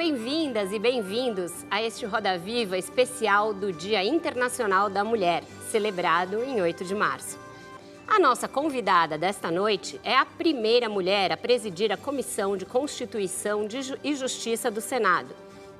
[0.00, 6.58] Bem-vindas e bem-vindos a este Roda Viva especial do Dia Internacional da Mulher, celebrado em
[6.58, 7.38] 8 de março.
[8.08, 13.68] A nossa convidada desta noite é a primeira mulher a presidir a Comissão de Constituição
[14.02, 15.34] e Justiça do Senado.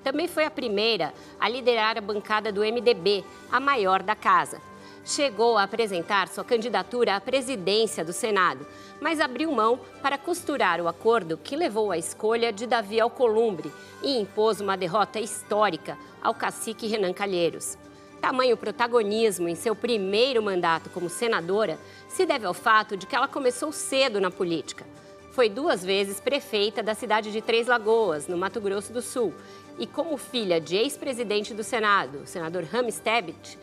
[0.04, 4.60] Também foi a primeira a liderar a bancada do MDB, a maior da casa
[5.04, 8.66] chegou a apresentar sua candidatura à presidência do Senado,
[9.00, 14.18] mas abriu mão para costurar o acordo que levou à escolha de Davi Alcolumbre e
[14.18, 17.78] impôs uma derrota histórica ao cacique Renan Calheiros.
[18.20, 23.26] Tamanho protagonismo em seu primeiro mandato como senadora se deve ao fato de que ela
[23.26, 24.84] começou cedo na política.
[25.32, 29.32] Foi duas vezes prefeita da cidade de Três Lagoas, no Mato Grosso do Sul,
[29.78, 33.58] e como filha de ex-presidente do Senado, o senador Rames Tebet,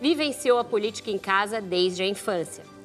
[0.00, 2.77] vivenciou a política em casa desde a infância.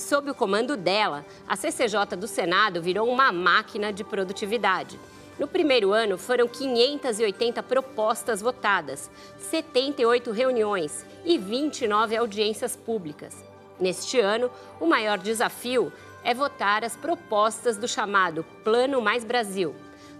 [0.00, 4.98] Sob o comando dela, a CCJ do Senado virou uma máquina de produtividade.
[5.38, 13.44] No primeiro ano, foram 580 propostas votadas, 78 reuniões e 29 audiências públicas.
[13.78, 15.92] Neste ano, o maior desafio
[16.24, 19.74] é votar as propostas do chamado Plano Mais Brasil.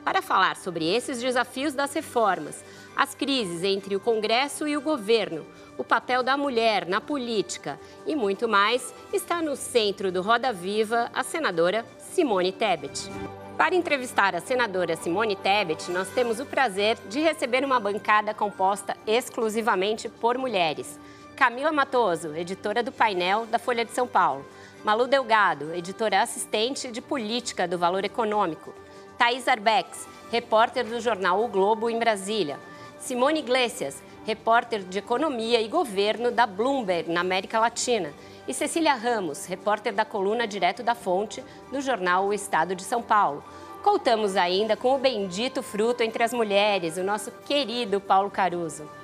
[0.05, 2.63] Para falar sobre esses desafios das reformas,
[2.95, 5.47] as crises entre o Congresso e o governo,
[5.81, 11.11] o papel da mulher na política e muito mais, está no centro do Roda Viva
[11.15, 13.11] a senadora Simone Tebet.
[13.57, 18.95] Para entrevistar a senadora Simone Tebet, nós temos o prazer de receber uma bancada composta
[19.07, 21.01] exclusivamente por mulheres.
[21.35, 24.45] Camila Matoso, editora do painel da Folha de São Paulo.
[24.85, 28.75] Malu Delgado, editora assistente de política do Valor Econômico.
[29.17, 32.59] Thaís Arbex, repórter do jornal O Globo em Brasília.
[32.99, 38.13] Simone Iglesias, repórter de economia e governo da Bloomberg na América Latina,
[38.47, 43.03] e Cecília Ramos, repórter da coluna Direto da Fonte do jornal O Estado de São
[43.03, 43.45] Paulo.
[43.83, 49.00] Contamos ainda com o bendito fruto entre as mulheres, o nosso querido Paulo Caruso.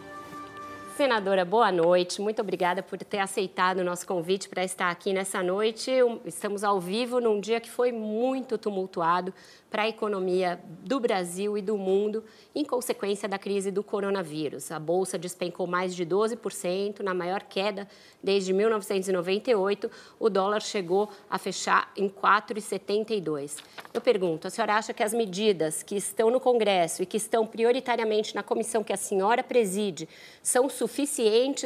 [0.97, 2.23] Senadora, boa noite.
[2.23, 5.91] Muito obrigada por ter aceitado o nosso convite para estar aqui nessa noite.
[6.25, 9.35] Estamos ao vivo num dia que foi muito tumultuado
[9.71, 12.25] para a economia do Brasil e do mundo,
[12.55, 14.73] em consequência da crise do coronavírus.
[14.73, 17.87] A bolsa despencou mais de 12%, na maior queda
[18.23, 19.91] desde 1998.
[20.19, 23.59] O dólar chegou a fechar em 4,72.
[23.93, 27.47] Eu pergunto, a senhora acha que as medidas que estão no Congresso e que estão
[27.47, 30.09] prioritariamente na comissão que a senhora preside
[30.43, 30.86] são suficientes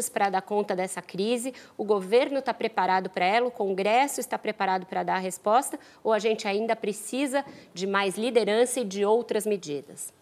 [0.08, 1.54] para dar conta dessa crise?
[1.76, 3.46] O governo está preparado para ela?
[3.46, 5.78] O Congresso está preparado para dar a resposta?
[6.02, 7.44] Ou a gente ainda precisa
[7.74, 10.12] de mais liderança e de outras medidas?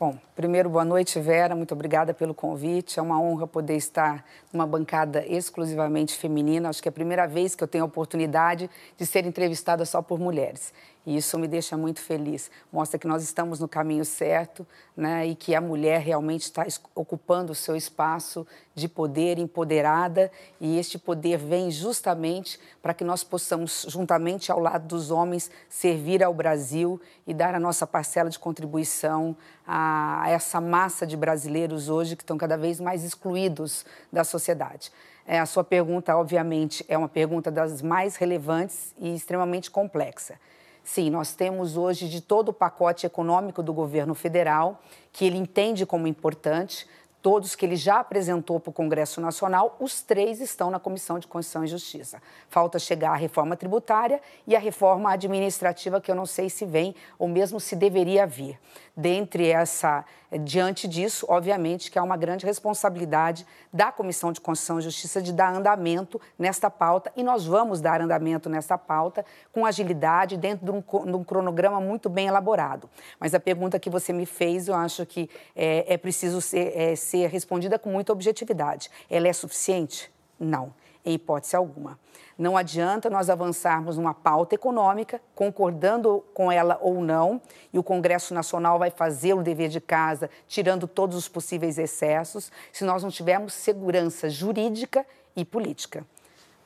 [0.00, 1.54] Bom, primeiro, boa noite, Vera.
[1.54, 2.98] Muito obrigada pelo convite.
[2.98, 6.70] É uma honra poder estar numa bancada exclusivamente feminina.
[6.70, 10.00] Acho que é a primeira vez que eu tenho a oportunidade de ser entrevistada só
[10.00, 10.72] por mulheres.
[11.06, 12.50] E isso me deixa muito feliz.
[12.70, 17.52] Mostra que nós estamos no caminho certo né, e que a mulher realmente está ocupando
[17.52, 20.30] o seu espaço de poder, empoderada.
[20.60, 26.22] E este poder vem justamente para que nós possamos, juntamente ao lado dos homens, servir
[26.22, 29.34] ao Brasil e dar a nossa parcela de contribuição
[29.66, 34.92] a essa massa de brasileiros hoje que estão cada vez mais excluídos da sociedade.
[35.26, 40.34] É, a sua pergunta, obviamente, é uma pergunta das mais relevantes e extremamente complexa.
[40.82, 44.80] Sim, nós temos hoje de todo o pacote econômico do governo federal,
[45.12, 46.86] que ele entende como importante,
[47.22, 51.26] todos que ele já apresentou para o Congresso Nacional, os três estão na Comissão de
[51.26, 52.22] Constituição e Justiça.
[52.48, 56.94] Falta chegar a reforma tributária e a reforma administrativa, que eu não sei se vem
[57.18, 58.58] ou mesmo se deveria vir.
[59.00, 60.04] Dentre essa,
[60.44, 65.32] diante disso, obviamente que há uma grande responsabilidade da Comissão de Constituição e Justiça de
[65.32, 69.24] dar andamento nesta pauta e nós vamos dar andamento nesta pauta
[69.54, 72.90] com agilidade, dentro de um, de um cronograma muito bem elaborado.
[73.18, 76.94] Mas a pergunta que você me fez, eu acho que é, é preciso ser, é,
[76.94, 78.90] ser respondida com muita objetividade.
[79.08, 80.12] Ela é suficiente?
[80.38, 80.74] Não,
[81.04, 81.98] em hipótese alguma.
[82.38, 87.40] Não adianta nós avançarmos numa pauta econômica, concordando com ela ou não,
[87.72, 92.50] e o Congresso Nacional vai fazer o dever de casa, tirando todos os possíveis excessos,
[92.72, 95.04] se nós não tivermos segurança jurídica
[95.36, 96.06] e política.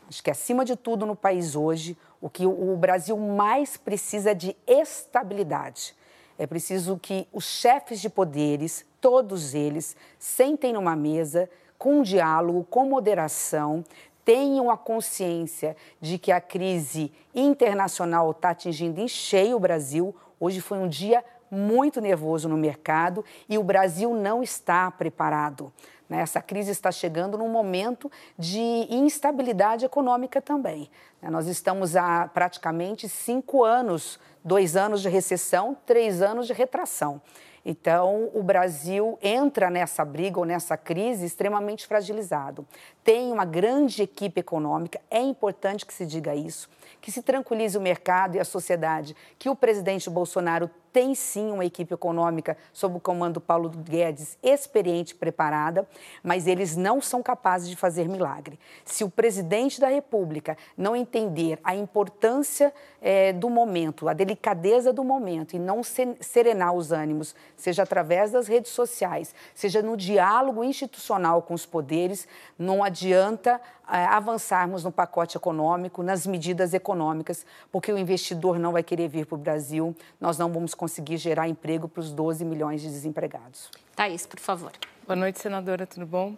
[0.09, 4.35] Acho que, acima de tudo, no país hoje, O que o Brasil mais precisa é
[4.35, 5.95] de estabilidade.
[6.39, 12.89] É preciso que os chefes de poderes, todos eles, sentem numa mesa com diálogo, com
[12.89, 13.85] moderação,
[14.25, 20.15] tenham a consciência de que a crise internacional está atingindo em cheio o Brasil.
[20.41, 25.73] Hoje foi um dia muito nervoso no mercado e o Brasil não está preparado.
[26.09, 26.21] Né?
[26.21, 30.91] Essa crise está chegando num momento de instabilidade econômica também.
[31.21, 31.31] Né?
[31.31, 37.21] Nós estamos há praticamente cinco anos, dois anos de recessão, três anos de retração.
[37.65, 42.67] Então, o Brasil entra nessa briga ou nessa crise extremamente fragilizado.
[43.03, 46.69] Tem uma grande equipe econômica, é importante que se diga isso,
[47.01, 51.65] que se tranquilize o mercado e a sociedade, que o presidente Bolsonaro tem sim uma
[51.65, 55.89] equipe econômica sob o comando do Paulo Guedes experiente preparada,
[56.23, 58.57] mas eles não são capazes de fazer milagre.
[58.85, 65.03] Se o presidente da República não entender a importância é, do momento, a delicadeza do
[65.03, 71.43] momento e não serenar os ânimos, seja através das redes sociais, seja no diálogo institucional
[71.43, 77.99] com os poderes, não adianta é, avançarmos no pacote econômico, nas medidas econômicas, porque o
[77.99, 82.01] investidor não vai querer vir para o Brasil, nós não vamos conseguir gerar emprego para
[82.01, 83.71] os 12 milhões de desempregados.
[83.97, 84.71] Thaís, por favor.
[85.07, 86.37] Boa noite, senadora, tudo bom?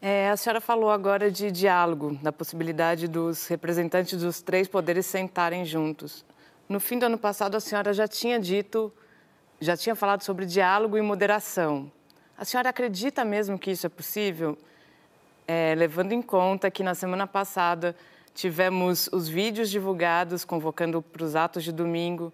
[0.00, 5.64] É, a senhora falou agora de diálogo, da possibilidade dos representantes dos três poderes sentarem
[5.64, 6.24] juntos.
[6.68, 8.92] No fim do ano passado, a senhora já tinha dito,
[9.60, 11.90] já tinha falado sobre diálogo e moderação.
[12.38, 14.56] A senhora acredita mesmo que isso é possível?
[15.44, 17.96] É, levando em conta que na semana passada
[18.32, 22.32] tivemos os vídeos divulgados convocando para os atos de domingo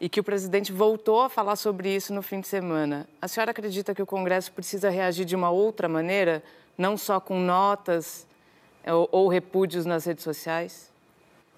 [0.00, 3.08] e que o presidente voltou a falar sobre isso no fim de semana.
[3.20, 6.42] A senhora acredita que o Congresso precisa reagir de uma outra maneira,
[6.76, 8.26] não só com notas
[8.84, 10.90] é, ou, ou repúdios nas redes sociais?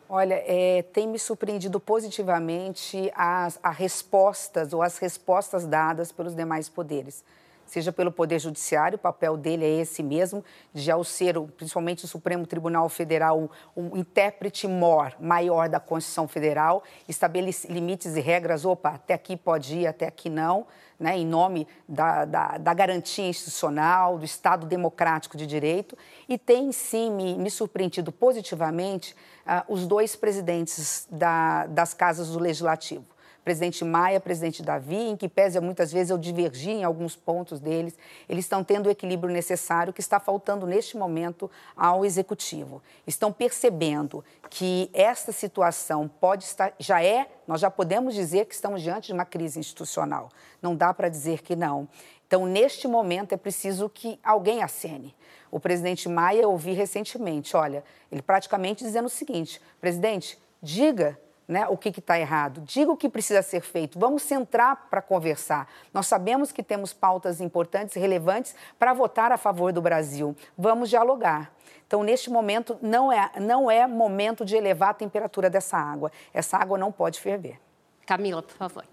[0.09, 6.69] Olha, é, tem me surpreendido positivamente as, as respostas ou as respostas dadas pelos demais
[6.69, 7.23] poderes
[7.69, 12.09] seja pelo Poder Judiciário, o papel dele é esse mesmo, de ao ser, principalmente o
[12.09, 18.91] Supremo Tribunal Federal, um, intérprete mor, maior da Constituição Federal, estabelece limites e regras, opa,
[18.91, 20.67] até aqui pode ir, até aqui não,
[20.99, 25.97] né, em nome da, da, da garantia institucional, do Estado democrático de direito,
[26.29, 29.15] e tem sim me, me surpreendido positivamente
[29.47, 33.05] uh, os dois presidentes da, das casas do Legislativo
[33.49, 37.97] presidente Maia, presidente Davi, em que pese muitas vezes eu divergir em alguns pontos deles,
[38.29, 42.83] eles estão tendo o equilíbrio necessário que está faltando neste momento ao executivo.
[43.07, 48.83] Estão percebendo que esta situação pode estar, já é, nós já podemos dizer que estamos
[48.83, 50.29] diante de uma crise institucional.
[50.61, 51.89] Não dá para dizer que não.
[52.27, 55.17] Então, neste momento, é preciso que alguém acene.
[55.51, 61.19] O presidente Maia, eu ouvi recentemente, olha, ele praticamente dizendo o seguinte: presidente, diga
[61.49, 65.67] né, o que está errado, diga o que precisa ser feito, vamos centrar para conversar.
[65.95, 70.37] Nós sabemos que temos pautas importantes e relevantes para votar a favor do Brasil.
[70.57, 71.51] Vamos dialogar.
[71.87, 76.13] Então, neste momento, não é, não é momento de elevar a temperatura dessa água.
[76.35, 77.59] Essa água não pode ferver.
[78.05, 78.85] Camila, por favor.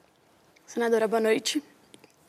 [0.65, 1.61] Senadora, boa noite.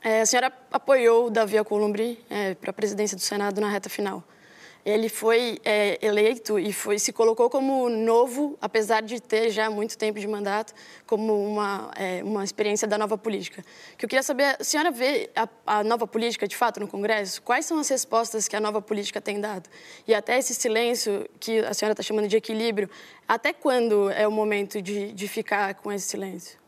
[0.02, 3.88] É, a senhora apoiou o Davi Alcolumbre é, para a presidência do Senado na reta
[3.88, 4.24] final
[4.86, 9.98] ele foi é, eleito e foi, se colocou como novo, apesar de ter já muito
[9.98, 10.72] tempo de mandato,
[11.04, 13.64] como uma, é, uma experiência da nova política.
[13.98, 17.42] que eu queria saber, a senhora vê a, a, nova política de fato no Congresso?
[17.42, 19.68] Quais são as respostas que a nova política tem dado?
[20.06, 22.88] E até esse silêncio que a senhora está chamando de equilíbrio,
[23.26, 26.65] até quando é o momento de, de ficar com esse silêncio?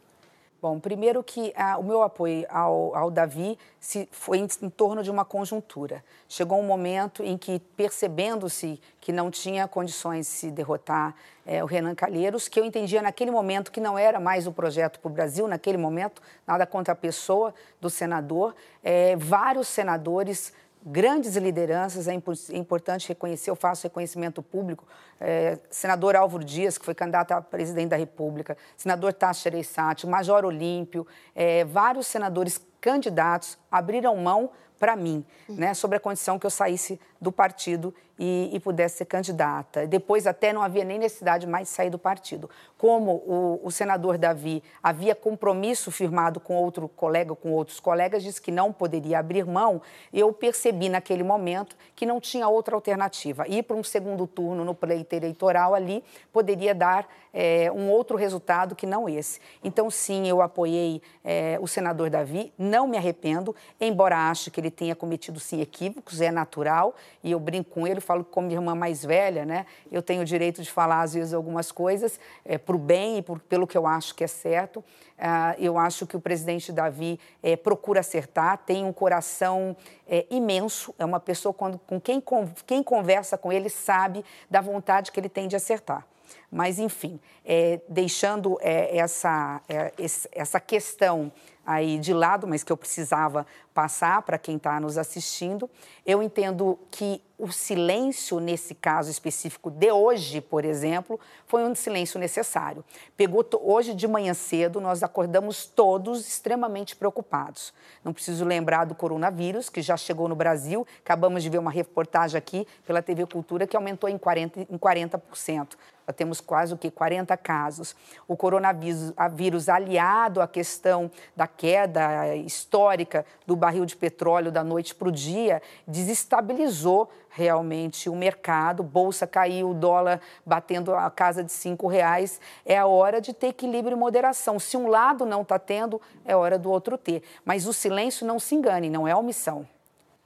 [0.61, 5.05] Bom, primeiro que ah, o meu apoio ao, ao Davi se, foi em, em, torno
[5.05, 6.05] de uma conjuntura.
[6.29, 11.15] Chegou um momento em que, percebendo-se que não tinha condições de se derrotar
[11.47, 14.99] é, o Renan Calheiros, que eu entendia naquele momento que não era mais o projeto
[14.99, 20.53] para o Brasil, naquele momento, nada contra a pessoa do senador, é, vários senadores
[20.91, 24.87] grandes lideranças, é, importante reconhecer, eu faço reconhecimento público,
[25.21, 30.45] é, senador Álvaro Dias, que foi candidato a presidente da República, senador Tasso Gereissati, Major
[30.45, 36.51] Olímpio, é, vários senadores candidatos abriram mão para mim, né, sobre a condição que eu
[36.51, 39.87] saísse do partido e, e, pudesse ser candidata.
[39.87, 42.51] Depois até não havia nem necessidade mais de sair do partido.
[42.77, 48.41] Como o, o, senador Davi havia compromisso firmado com outro colega, com outros colegas, disse
[48.41, 49.81] que não poderia abrir mão,
[50.13, 53.47] eu percebi naquele momento que não tinha outra alternativa.
[53.49, 58.75] Ir para um segundo turno no pleito eleitoral ali poderia dar é, um outro resultado
[58.75, 59.41] que não esse.
[59.63, 64.71] Então, sim, eu apoiei é, o senador Davi, não me arrependo, embora ache que ele
[64.71, 68.75] tenha cometido, sim, equívocos, é natural, e eu brinco com ele, falo como minha irmã
[68.75, 69.67] mais velha, né?
[69.93, 73.23] Eu tenho o direito de falar, às vezes, algumas coisas é, para o bem e
[73.23, 74.79] por, pelo que eu acho que é certo.
[74.79, 79.77] Uh, eu acho que o presidente Davi é, procura acertar, tem um coração
[80.09, 82.23] é, imenso, é uma pessoa quando, com quem,
[82.67, 86.07] quem conversa com ele sabe da vontade que ele tem de acertar.
[86.51, 89.93] Mas, enfim, é, deixando é, essa, é,
[90.33, 91.31] essa questão
[91.69, 95.69] aí de lado, mas que eu precisava passar para quem está nos assistindo,
[96.07, 102.19] eu entendo que o silêncio, nesse caso específico de hoje, por exemplo, foi um silêncio
[102.19, 102.83] necessário.
[103.19, 107.75] Pegou hoje de manhã cedo, nós acordamos todos extremamente preocupados.
[108.03, 110.87] Não preciso lembrar do coronavírus, que já chegou no Brasil.
[111.05, 114.67] Acabamos de ver uma reportagem aqui pela TV Cultura que aumentou em 40%.
[114.71, 115.77] Em 40%.
[116.09, 117.95] Nós temos quase o que 40 casos.
[118.27, 125.09] O coronavírus aliado à questão da queda histórica do barril de petróleo da noite para
[125.09, 132.41] o dia desestabilizou realmente o mercado, bolsa caiu, dólar batendo a casa de cinco reais.
[132.65, 134.59] É a hora de ter equilíbrio e moderação.
[134.59, 137.23] Se um lado não está tendo, é hora do outro ter.
[137.45, 139.69] Mas o silêncio, não se engane, não é omissão.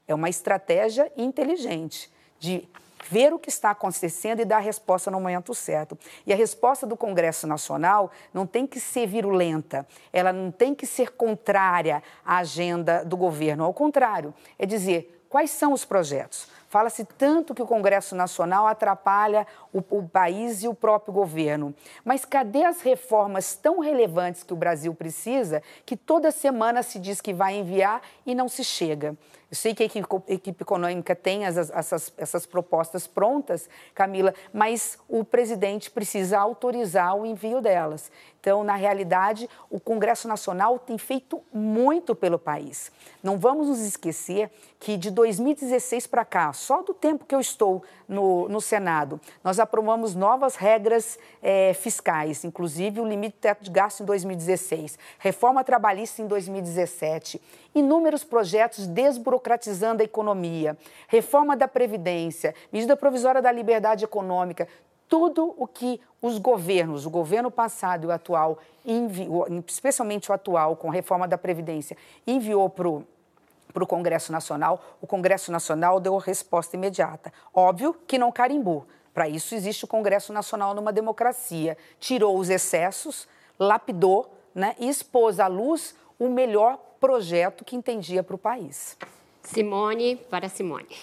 [0.06, 2.08] É uma estratégia inteligente
[2.38, 2.68] de
[3.08, 5.98] ver o que está acontecendo e dar a resposta no momento certo.
[6.26, 10.86] E a resposta do Congresso Nacional não tem que ser virulenta, ela não tem que
[10.86, 13.64] ser contrária à agenda do governo.
[13.64, 16.46] Ao contrário, é dizer quais são os projetos.
[16.72, 21.74] Fala-se tanto que o Congresso Nacional atrapalha o, o, país e o próprio governo.
[22.02, 27.20] Mas cadê as reformas tão relevantes que o Brasil precisa, que toda semana se diz
[27.20, 29.14] que vai enviar e não se chega?
[29.52, 34.32] Eu sei que a equipe, a equipe econômica tem as, essas, essas propostas prontas, Camila,
[34.50, 38.10] mas o presidente precisa autorizar o envio delas.
[38.40, 42.90] Então, na realidade, o Congresso Nacional tem feito muito pelo país.
[43.22, 47.84] Não vamos nos esquecer que de 2016 para cá, só do tempo que eu estou
[48.08, 54.02] no, no Senado, nós aprovamos novas regras é, fiscais, inclusive o limite teto de gasto
[54.02, 57.40] em 2016, reforma trabalhista em 2017,
[57.74, 60.76] inúmeros projetos desburocratizando a economia,
[61.08, 64.68] reforma da Previdência, medida provisória da liberdade econômica,
[65.08, 70.76] tudo o que os governos, o governo passado e o atual, enviou, especialmente o atual,
[70.76, 73.04] com a reforma da Previdência, enviou para o
[73.72, 77.32] para o Congresso Nacional, o Congresso Nacional deu resposta imediata.
[77.54, 78.86] Óbvio que não carimbou.
[79.14, 81.76] Para isso existe o Congresso Nacional numa democracia.
[81.98, 83.26] Tirou os excessos,
[83.58, 88.96] lapidou né, e expôs à luz o melhor projeto que entendia para o país.
[89.42, 90.96] Simone, para Simone.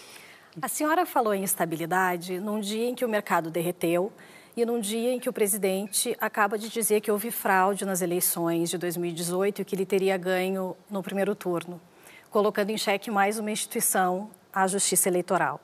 [0.62, 4.10] A senhora falou em estabilidade num dia em que o mercado derreteu
[4.56, 8.70] e num dia em que o presidente acaba de dizer que houve fraude nas eleições
[8.70, 11.82] de 2018 e que ele teria ganho no primeiro turno,
[12.30, 15.60] colocando em xeque mais uma instituição, a Justiça Eleitoral.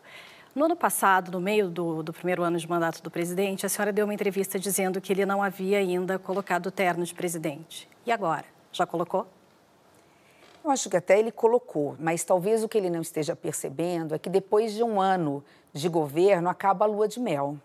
[0.54, 3.94] No ano passado, no meio do, do, primeiro ano de mandato do presidente, a senhora
[3.94, 7.88] deu uma entrevista dizendo que ele não havia ainda colocado o terno de presidente.
[8.06, 8.46] E agora?
[8.74, 9.35] Já colocou?
[10.66, 14.18] Eu acho que até ele colocou, mas talvez o que ele não esteja percebendo é
[14.18, 17.56] que depois de um ano de governo acaba a lua de mel.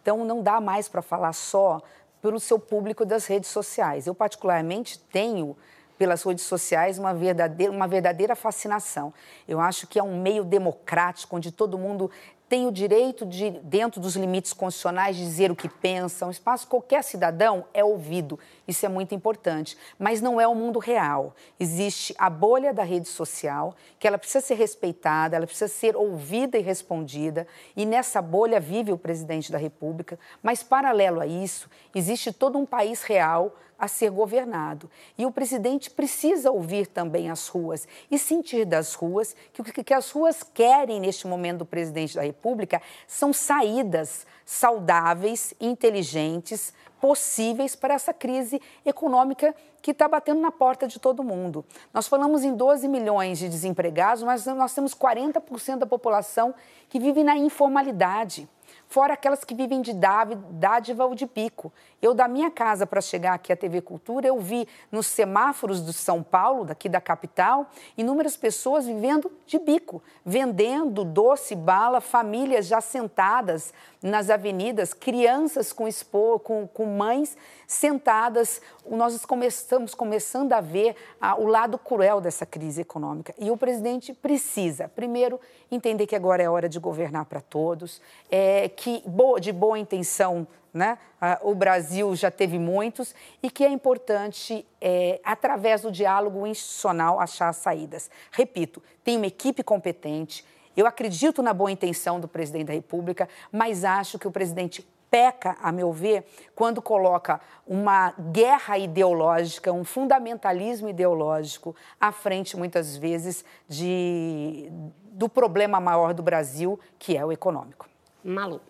[0.00, 1.82] Então não dá mais para falar só
[2.22, 4.06] pelo seu público das redes sociais.
[4.06, 5.54] Eu particularmente tenho
[5.98, 9.12] pelas redes sociais uma verdadeira, uma verdadeira fascinação.
[9.46, 12.10] Eu acho que é um meio democrático onde todo mundo
[12.48, 16.26] tem o direito de, dentro dos limites constitucionais, dizer o que pensa.
[16.26, 18.38] Um espaço qualquer cidadão é ouvido.
[18.66, 19.76] Isso é muito importante.
[19.98, 21.34] Mas não é o mundo real.
[21.58, 26.58] Existe a bolha da rede social, que ela precisa ser respeitada, ela precisa ser ouvida
[26.58, 27.46] e respondida.
[27.76, 30.18] E nessa bolha vive o presidente da República.
[30.42, 34.90] Mas, paralelo a isso, existe todo um país real a ser governado.
[35.18, 39.94] E o presidente precisa ouvir também as ruas e sentir das ruas que o que
[39.94, 47.94] as ruas querem neste momento do presidente da República são saídas saudáveis, inteligentes, possíveis para
[47.94, 51.64] essa crise econômica que está batendo na porta de todo mundo.
[51.92, 56.54] Nós falamos em 12 milhões de desempregados, mas nós temos 40% da população
[56.88, 58.48] que vive na informalidade
[58.88, 61.72] fora aquelas que vivem de dádiva ou de pico.
[62.00, 65.92] Eu, da minha casa para chegar aqui à TV Cultura, eu vi nos semáforos de
[65.92, 72.80] São Paulo, daqui da capital, inúmeras pessoas vivendo de bico, vendendo doce, bala, famílias já
[72.80, 78.60] sentadas nas avenidas, crianças com, expo, com, com mães sentadas.
[78.88, 80.96] Nós estamos começando a ver
[81.38, 83.34] o lado cruel dessa crise econômica.
[83.38, 88.68] E o presidente precisa, primeiro, entender que agora é hora de governar para todos, é,
[88.68, 89.02] que
[89.40, 90.46] de boa intenção
[90.76, 90.98] né?
[91.40, 97.50] O Brasil já teve muitos e que é importante, é, através do diálogo institucional, achar
[97.54, 98.10] saídas.
[98.30, 100.44] Repito, tem uma equipe competente,
[100.76, 105.56] Eu acredito na boa intenção do presidente da República, mas acho que o presidente peca,
[105.62, 113.44] a meu ver, quando coloca uma guerra ideológica, um fundamentalismo ideológico à frente, muitas vezes,
[113.68, 114.68] de,
[115.12, 117.88] do problema maior do Brasil, que é o econômico.
[118.22, 118.60] Malu.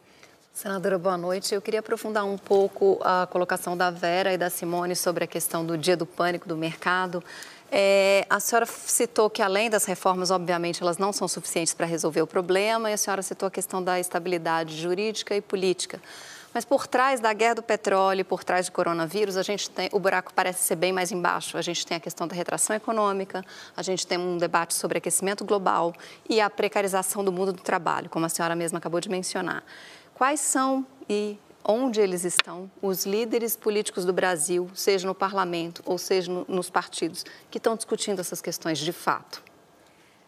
[0.52, 1.54] Senadora, boa noite.
[1.54, 5.66] Eu queria aprofundar um pouco a colocação da Vera e da Simone sobre a questão
[5.66, 7.22] do dia do pânico do mercado.
[7.70, 12.22] É, a senhora citou que, além das reformas, obviamente, elas não são suficientes para resolver
[12.22, 16.00] o problema, e a senhora citou a questão da estabilidade jurídica e política.
[16.54, 19.98] Mas por trás da guerra do petróleo, por trás do coronavírus, a gente tem, o
[19.98, 21.58] buraco parece ser bem mais embaixo.
[21.58, 23.44] A gente tem a questão da retração econômica,
[23.76, 25.92] a gente tem um debate sobre aquecimento global
[26.26, 29.62] e a precarização do mundo do trabalho, como a senhora mesma acabou de mencionar.
[30.14, 35.98] Quais são e onde eles estão, os líderes políticos do Brasil, seja no parlamento ou
[35.98, 39.42] seja no, nos partidos, que estão discutindo essas questões de fato?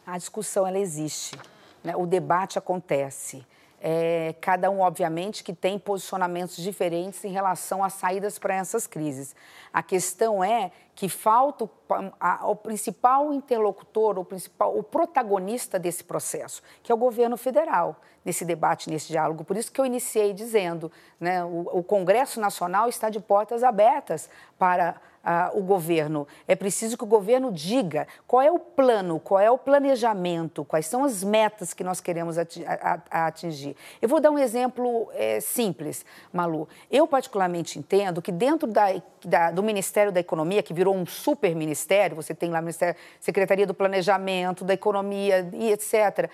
[0.05, 1.39] A discussão ela existe,
[1.85, 1.95] né?
[1.95, 3.47] o debate acontece.
[3.81, 9.37] É, cada um, obviamente, que tem posicionamentos diferentes em relação às saídas para essas crises.
[9.73, 11.71] A questão é que falta o,
[12.19, 18.01] a, o, principal interlocutor, o principal, o protagonista desse processo, que é o governo federal,
[18.25, 19.45] nesse debate, nesse diálogo.
[19.45, 24.29] Por isso que eu iniciei dizendo, né, o, o Congresso Nacional está de portas abertas
[24.59, 25.01] para
[25.55, 26.27] o governo.
[26.47, 30.87] É preciso que o governo diga qual é o plano, qual é o planejamento, quais
[30.87, 32.37] são as metas que nós queremos
[33.11, 33.77] atingir.
[34.01, 36.69] Eu vou dar um exemplo é, simples, Malu.
[36.91, 38.87] Eu, particularmente, entendo que dentro da,
[39.25, 43.67] da, do Ministério da Economia, que virou um super ministério, você tem lá a Secretaria
[43.67, 46.31] do Planejamento, da Economia e etc.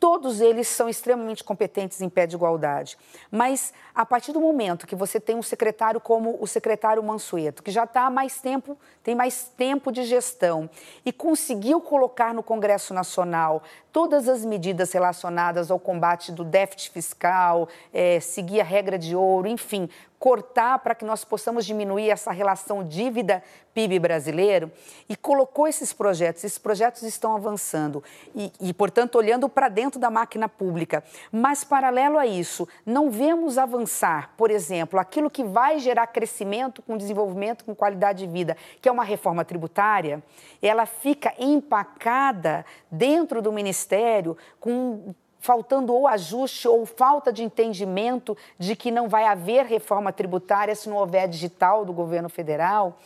[0.00, 2.96] Todos eles são extremamente competentes em pé de igualdade.
[3.30, 7.70] Mas, a partir do momento que você tem um secretário como o secretário Mansueto, que
[7.70, 10.70] já está mais tempo, tem mais tempo de gestão,
[11.04, 13.62] e conseguiu colocar no Congresso Nacional
[13.92, 19.48] todas as medidas relacionadas ao combate do déficit fiscal, é, seguir a regra de ouro,
[19.48, 24.70] enfim, cortar para que nós possamos diminuir essa relação dívida-PIB brasileiro
[25.08, 26.42] e colocou esses projetos.
[26.44, 28.02] Esses projetos estão avançando
[28.34, 31.04] e, e portanto, olhando para dentro da máquina pública.
[31.30, 36.96] Mas, paralelo a isso, não vemos avançar, por exemplo, aquilo que vai gerar crescimento com
[36.96, 40.22] desenvolvimento, com qualidade de vida, que é uma reforma tributária,
[40.60, 48.74] ela fica empacada dentro do Ministério com faltando ou ajuste ou falta de entendimento de
[48.74, 52.98] que não vai haver reforma tributária se não houver digital do governo federal,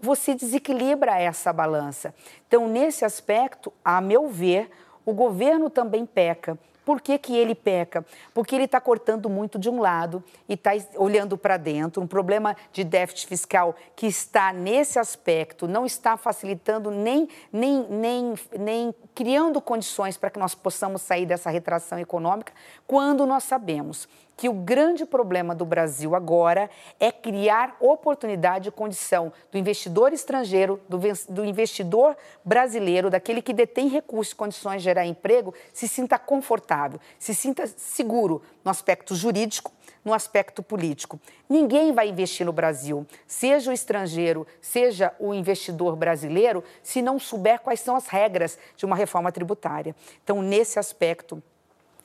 [0.00, 2.14] você desequilibra essa balança.
[2.46, 4.70] Então, nesse aspecto, a meu ver,
[5.04, 8.06] o governo também peca, por que, que ele peca?
[8.32, 12.00] Porque ele está cortando muito de um lado e está olhando para dentro.
[12.00, 18.34] Um problema de déficit fiscal que está nesse aspecto, não está facilitando nem, nem, nem,
[18.56, 22.52] nem criando condições para que nós possamos sair dessa retração econômica,
[22.86, 26.68] quando nós sabemos que o grande problema do Brasil agora
[27.00, 30.98] é criar oportunidade e condição do investidor estrangeiro, do,
[31.30, 37.00] do investidor brasileiro, daquele que detém recursos e condições de gerar emprego, se sinta confortável,
[37.18, 39.72] se sinta seguro no aspecto jurídico,
[40.04, 41.18] no aspecto político.
[41.48, 47.60] Ninguém vai investir no Brasil, seja o estrangeiro, seja o investidor brasileiro, se não souber
[47.60, 49.96] quais são as regras de uma reforma tributária.
[50.22, 51.42] Então, nesse aspecto,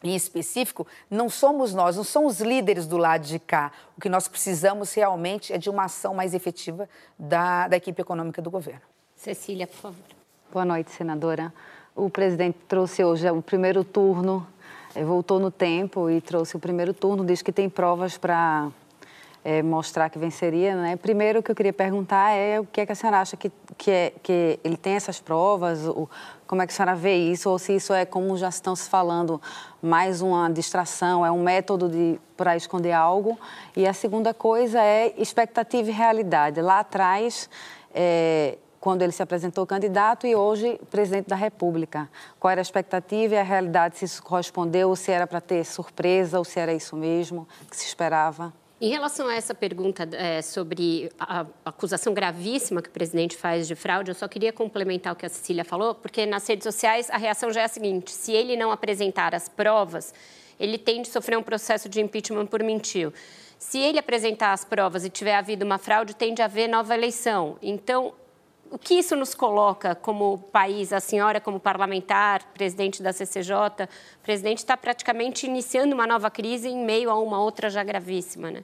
[0.04, 3.72] em específico, não somos nós, não são os líderes do lado de cá.
[3.98, 8.42] O que nós precisamos realmente é de uma ação mais efetiva da, da equipe econômica
[8.42, 8.82] do governo.
[9.16, 10.06] Cecília, por favor.
[10.52, 11.54] Boa noite, senadora.
[11.96, 14.48] O presidente trouxe hoje o primeiro turno,
[14.96, 18.72] eh, voltou no tempo e trouxe o primeiro turno, diz que tem provas para
[19.44, 20.76] é, mostrar que venceria.
[20.76, 20.96] Né?
[20.96, 23.52] Primeiro, o que eu queria perguntar é o que, é que a senhora acha que,
[23.78, 26.10] que, é, que ele tem essas provas, o,
[26.52, 28.90] como é que a senhora vê isso, ou se isso é, como já estão se
[28.90, 29.42] falando,
[29.82, 31.90] mais uma distração, é um método
[32.36, 33.40] para esconder algo.
[33.74, 36.60] E a segunda coisa é expectativa e realidade.
[36.60, 37.50] Lá atrás,
[37.96, 42.10] é, quando ele se apresentou candidato e hoje presidente da República.
[42.38, 45.64] Qual era a expectativa e a realidade, se isso correspondeu, ou se era para ter
[45.64, 48.52] surpresa, ou se era isso mesmo que se esperava?
[48.84, 53.76] Em relação a essa pergunta é, sobre a acusação gravíssima que o presidente faz de
[53.76, 57.18] fraude, eu só queria complementar o que a Cecília falou, porque nas redes sociais a
[57.18, 60.16] reação já é a seguinte: se ele não apresentar as provas,
[60.60, 63.14] ele tem de sofrer um processo de impeachment por mentir.
[63.60, 67.60] Se ele apresentar as provas e tiver havido uma fraude, tem de haver nova eleição.
[67.62, 68.16] Então,
[68.72, 70.94] o que isso nos coloca como país?
[70.94, 76.70] A senhora, como parlamentar, presidente da CCJ, o presidente está praticamente iniciando uma nova crise
[76.70, 78.64] em meio a uma outra já gravíssima, né?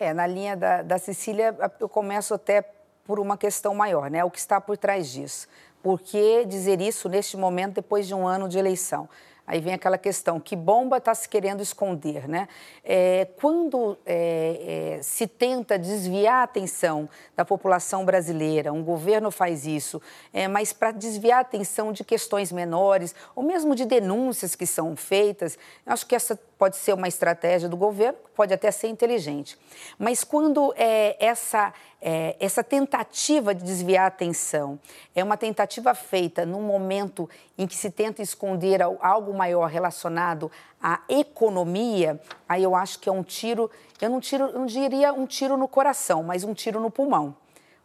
[0.00, 2.62] É, na linha da, da Cecília, eu começo até
[3.04, 4.24] por uma questão maior, né?
[4.24, 5.46] O que está por trás disso?
[5.82, 9.06] Por que dizer isso neste momento, depois de um ano de eleição?
[9.46, 12.48] Aí vem aquela questão, que bomba está se querendo esconder, né?
[12.82, 19.64] É, quando é, é, se tenta desviar a atenção da população brasileira, um governo faz
[19.64, 24.66] isso, é, mas para desviar a atenção de questões menores, ou mesmo de denúncias que
[24.66, 25.56] são feitas,
[25.86, 29.58] acho que essa pode ser uma estratégia do governo, pode até ser inteligente.
[29.98, 34.78] Mas quando é, essa, é, essa tentativa de desviar a atenção
[35.14, 40.50] é uma tentativa feita num momento em que se tenta esconder algo maior relacionado
[40.82, 45.12] à economia, aí eu acho que é um tiro, eu não, tiro, eu não diria
[45.12, 47.36] um tiro no coração, mas um tiro no pulmão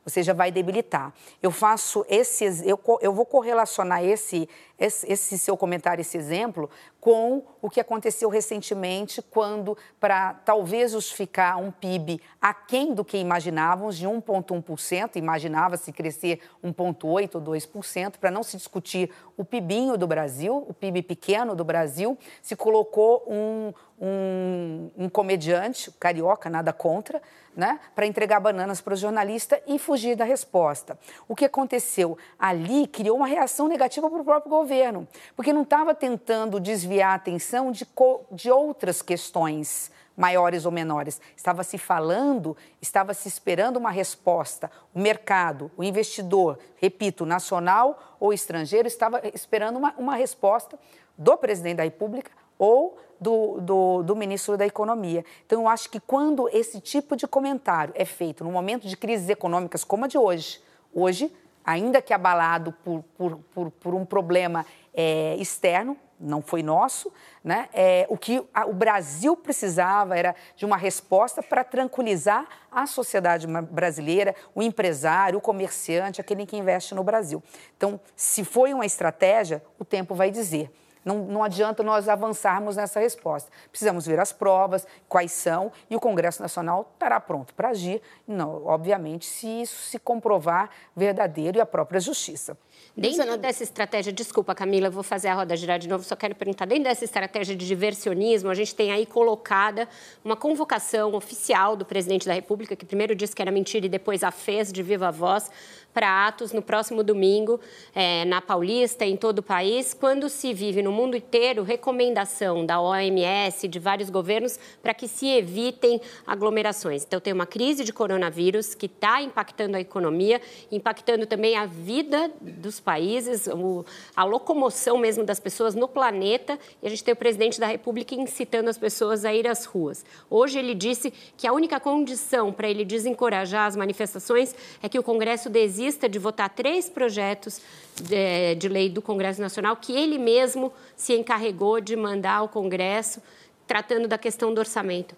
[0.03, 1.13] ou seja, vai debilitar.
[1.41, 6.69] Eu faço esses, eu, eu vou correlacionar esse, esse, esse seu comentário, esse exemplo,
[7.01, 13.97] com o que aconteceu recentemente, quando, para talvez justificar um PIB aquém do que imaginávamos,
[13.97, 20.63] de 1,1%, imaginava-se crescer 1,8% ou 2%, para não se discutir o PIBinho do Brasil,
[20.69, 27.19] o PIB pequeno do Brasil, se colocou um, um, um comediante, carioca, nada contra,
[27.55, 30.97] né, para entregar bananas para o jornalista e fugir da resposta.
[31.27, 35.93] O que aconteceu ali criou uma reação negativa para o próprio governo, porque não estava
[35.93, 37.87] tentando desviar a atenção de,
[38.31, 41.21] de outras questões maiores ou menores.
[41.35, 44.69] Estava se falando, estava se esperando uma resposta.
[44.93, 50.77] O mercado, o investidor, repito, nacional ou estrangeiro, estava esperando uma, uma resposta
[51.17, 55.23] do presidente da República ou do, do, do, ministro da Economia.
[55.45, 59.29] Então, eu acho que quando esse tipo de comentário é feito no momento de crises
[59.29, 60.61] econômicas como a de hoje,
[60.93, 61.31] hoje,
[61.63, 67.11] ainda que abalado por, por, por, por um problema é, externo, não foi nosso,
[67.43, 67.67] né?
[67.73, 73.47] É, o que a, o Brasil precisava era de uma resposta para tranquilizar a sociedade
[73.47, 77.43] brasileira, o empresário, o comerciante, aquele que investe no Brasil.
[77.75, 80.71] Então, se foi uma estratégia, o tempo vai dizer.
[81.03, 83.51] Não, não adianta nós avançarmos nessa resposta.
[83.71, 88.65] Precisamos ver as provas, quais são, e o Congresso Nacional estará pronto para agir, não,
[88.65, 92.55] obviamente, se isso se comprovar verdadeiro e a própria justiça.
[92.95, 96.65] Dentro dessa estratégia, desculpa, Camila, vou fazer a roda girar de novo, só quero perguntar.
[96.65, 99.87] Dentro dessa estratégia de diversionismo, a gente tem aí colocada
[100.25, 104.23] uma convocação oficial do presidente da República, que primeiro disse que era mentira e depois
[104.23, 105.49] a fez de viva voz,
[105.93, 107.59] para atos no próximo domingo,
[107.93, 112.79] é, na Paulista, em todo o país, quando se vive no mundo inteiro recomendação da
[112.81, 117.03] OMS, de vários governos, para que se evitem aglomerações.
[117.03, 120.41] Então, tem uma crise de coronavírus que está impactando a economia,
[120.71, 122.31] impactando também a vida
[122.71, 127.17] dos países, o, a locomoção mesmo das pessoas no planeta, e a gente tem o
[127.17, 130.05] presidente da República incitando as pessoas a ir às ruas.
[130.29, 135.03] Hoje ele disse que a única condição para ele desencorajar as manifestações é que o
[135.03, 137.61] Congresso desista de votar três projetos
[138.01, 143.21] de, de lei do Congresso Nacional que ele mesmo se encarregou de mandar ao Congresso,
[143.67, 145.13] tratando da questão do orçamento.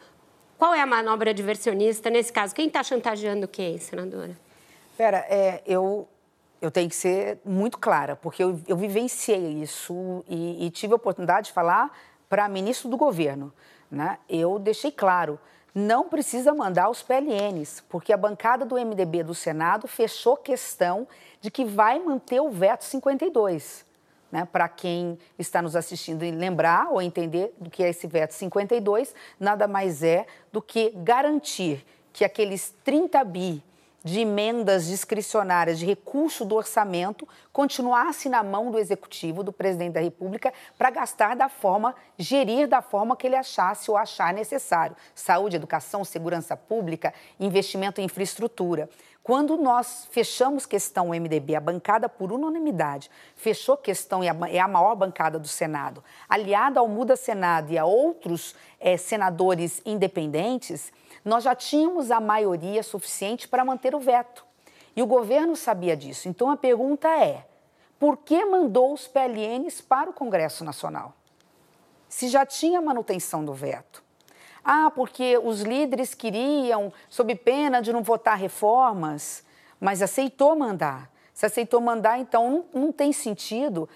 [0.57, 2.55] Qual é a manobra diversionista nesse caso?
[2.55, 4.35] Quem está chantageando quem, senadora?
[4.97, 6.07] Pera, é, eu
[6.63, 10.95] eu tenho que ser muito clara, porque eu, eu vivenciei isso e, e, tive a
[10.95, 11.91] oportunidade de falar
[12.29, 13.53] para ministro do governo.
[13.91, 14.17] Né?
[14.29, 15.37] Eu deixei claro,
[15.75, 21.05] não precisa mandar os PLNs, porque a bancada do MDB do Senado fechou questão
[21.41, 23.85] de que vai manter o veto 52.
[24.31, 24.47] Né?
[24.49, 29.67] Para quem está nos assistindo lembrar ou entender do que é esse veto 52, nada
[29.67, 33.61] mais é do que garantir que aqueles 30 bi
[34.03, 40.01] de emendas discricionárias de recurso do orçamento continuasse na mão do executivo, do presidente da
[40.01, 44.95] República, para gastar da forma, gerir da forma que ele achasse ou achar necessário.
[45.15, 48.89] Saúde, educação, segurança pública, investimento em infraestrutura.
[49.23, 54.67] Quando nós fechamos questão o MDB, a bancada por unanimidade fechou questão e é a
[54.67, 60.91] maior bancada do Senado, aliada ao Muda Senado e a outros é, senadores independentes,
[61.23, 64.45] nós já tínhamos a maioria suficiente para manter o veto.
[64.95, 66.27] E o governo sabia disso.
[66.27, 67.45] Então a pergunta é:
[67.99, 71.13] por que mandou os PLNs para o Congresso Nacional?
[72.09, 74.03] Se já tinha manutenção do veto.
[74.63, 79.43] Ah, porque os líderes queriam, sob pena de não votar reformas,
[79.79, 81.11] mas aceitou mandar.
[81.33, 83.89] Se aceitou mandar, então não, não tem sentido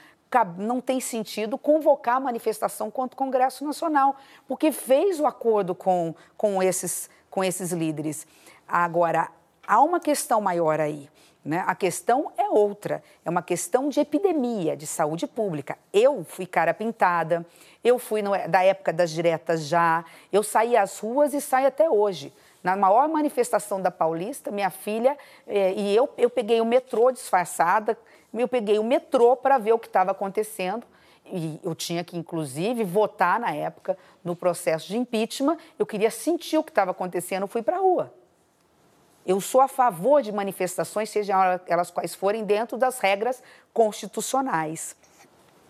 [0.57, 6.61] não tem sentido convocar manifestação contra o Congresso Nacional, porque fez o acordo com, com
[6.61, 8.25] esses com esses líderes.
[8.67, 9.29] Agora,
[9.67, 11.07] há uma questão maior aí.
[11.45, 11.63] Né?
[11.67, 15.77] A questão é outra, é uma questão de epidemia, de saúde pública.
[15.93, 17.45] Eu fui cara pintada,
[17.83, 21.87] eu fui no, da época das diretas já, eu saí às ruas e saio até
[21.87, 22.33] hoje.
[22.63, 27.95] Na maior manifestação da Paulista, minha filha eh, e eu, eu peguei o metrô disfarçada,
[28.33, 30.83] eu peguei o metrô para ver o que estava acontecendo
[31.31, 35.57] e eu tinha que, inclusive, votar na época no processo de impeachment.
[35.77, 38.13] Eu queria sentir o que estava acontecendo, fui para a rua.
[39.25, 41.37] Eu sou a favor de manifestações, sejam
[41.67, 44.95] elas quais forem, dentro das regras constitucionais.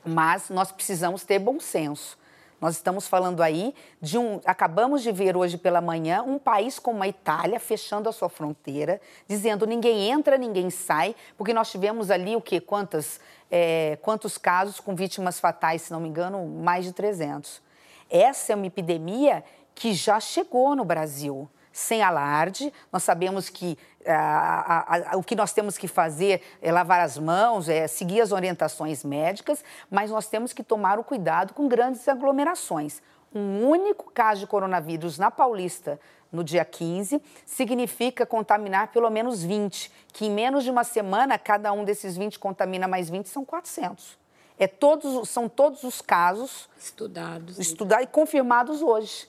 [0.06, 2.18] Mas nós precisamos ter bom senso.
[2.60, 4.42] Nós estamos falando aí de um.
[4.44, 9.00] Acabamos de ver hoje pela manhã um país como a Itália fechando a sua fronteira,
[9.28, 12.60] dizendo ninguém entra, ninguém sai, porque nós tivemos ali o quê?
[12.60, 13.20] Quantas,
[13.52, 17.62] é, quantos casos com vítimas fatais, se não me engano, mais de 300.
[18.10, 19.44] Essa é uma epidemia
[19.76, 22.74] que já chegou no Brasil sem alarde.
[22.92, 27.70] Nós sabemos que a, a, o que nós temos que fazer é lavar as mãos,
[27.70, 33.00] é seguir as orientações médicas, mas nós temos que tomar o cuidado com grandes aglomerações.
[33.34, 36.00] Um único caso de coronavírus na Paulista
[36.32, 41.72] no dia 15 significa contaminar pelo menos 20, que em menos de uma semana cada
[41.72, 44.18] um desses 20 contamina mais 20, são 400.
[44.58, 49.28] É todos, são todos os casos estudados, estudados e confirmados hoje.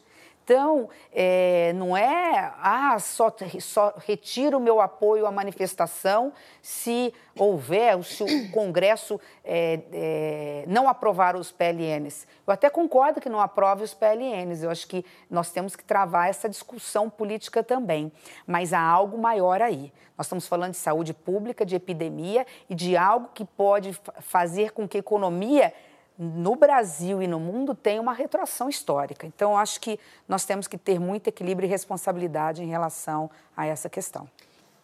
[0.49, 3.31] Então, é, não é, ah, só,
[3.61, 6.33] só retiro o meu apoio à manifestação
[6.63, 12.27] se houver, se o Congresso é, é, não aprovar os PLNs.
[12.47, 16.31] Eu até concordo que não aprove os PLNs, eu acho que nós temos que travar
[16.31, 18.11] essa discussão política também.
[18.47, 19.93] Mas há algo maior aí.
[20.17, 24.89] Nós estamos falando de saúde pública, de epidemia e de algo que pode fazer com
[24.89, 25.75] que a economia
[26.19, 29.25] no Brasil e no mundo tem uma retroação histórica.
[29.27, 33.89] Então, acho que nós temos que ter muito equilíbrio e responsabilidade em relação a essa
[33.89, 34.29] questão.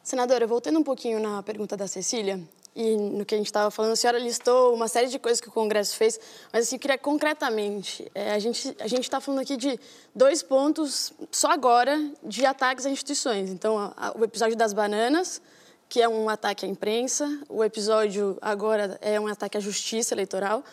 [0.03, 2.41] Senadora, voltando um pouquinho na pergunta da Cecília
[2.77, 5.49] e no que a gente estava falando, a senhora listou uma série de coisas que
[5.49, 6.21] o Congresso fez,
[6.53, 9.79] mas assim, eu queria concretamente, é, a gente a está falando aqui de
[10.15, 13.51] dois pontos, só agora, de ataques a instituições.
[13.51, 15.41] Então, a, a, o episódio das bananas,
[15.89, 20.65] que é um ataque à imprensa, o episódio agora é um ataque à justiça eleitoral,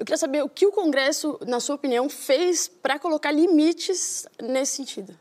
[0.00, 4.76] eu queria saber o que o Congresso, na sua opinião, fez para colocar limites nesse
[4.76, 5.14] sentido.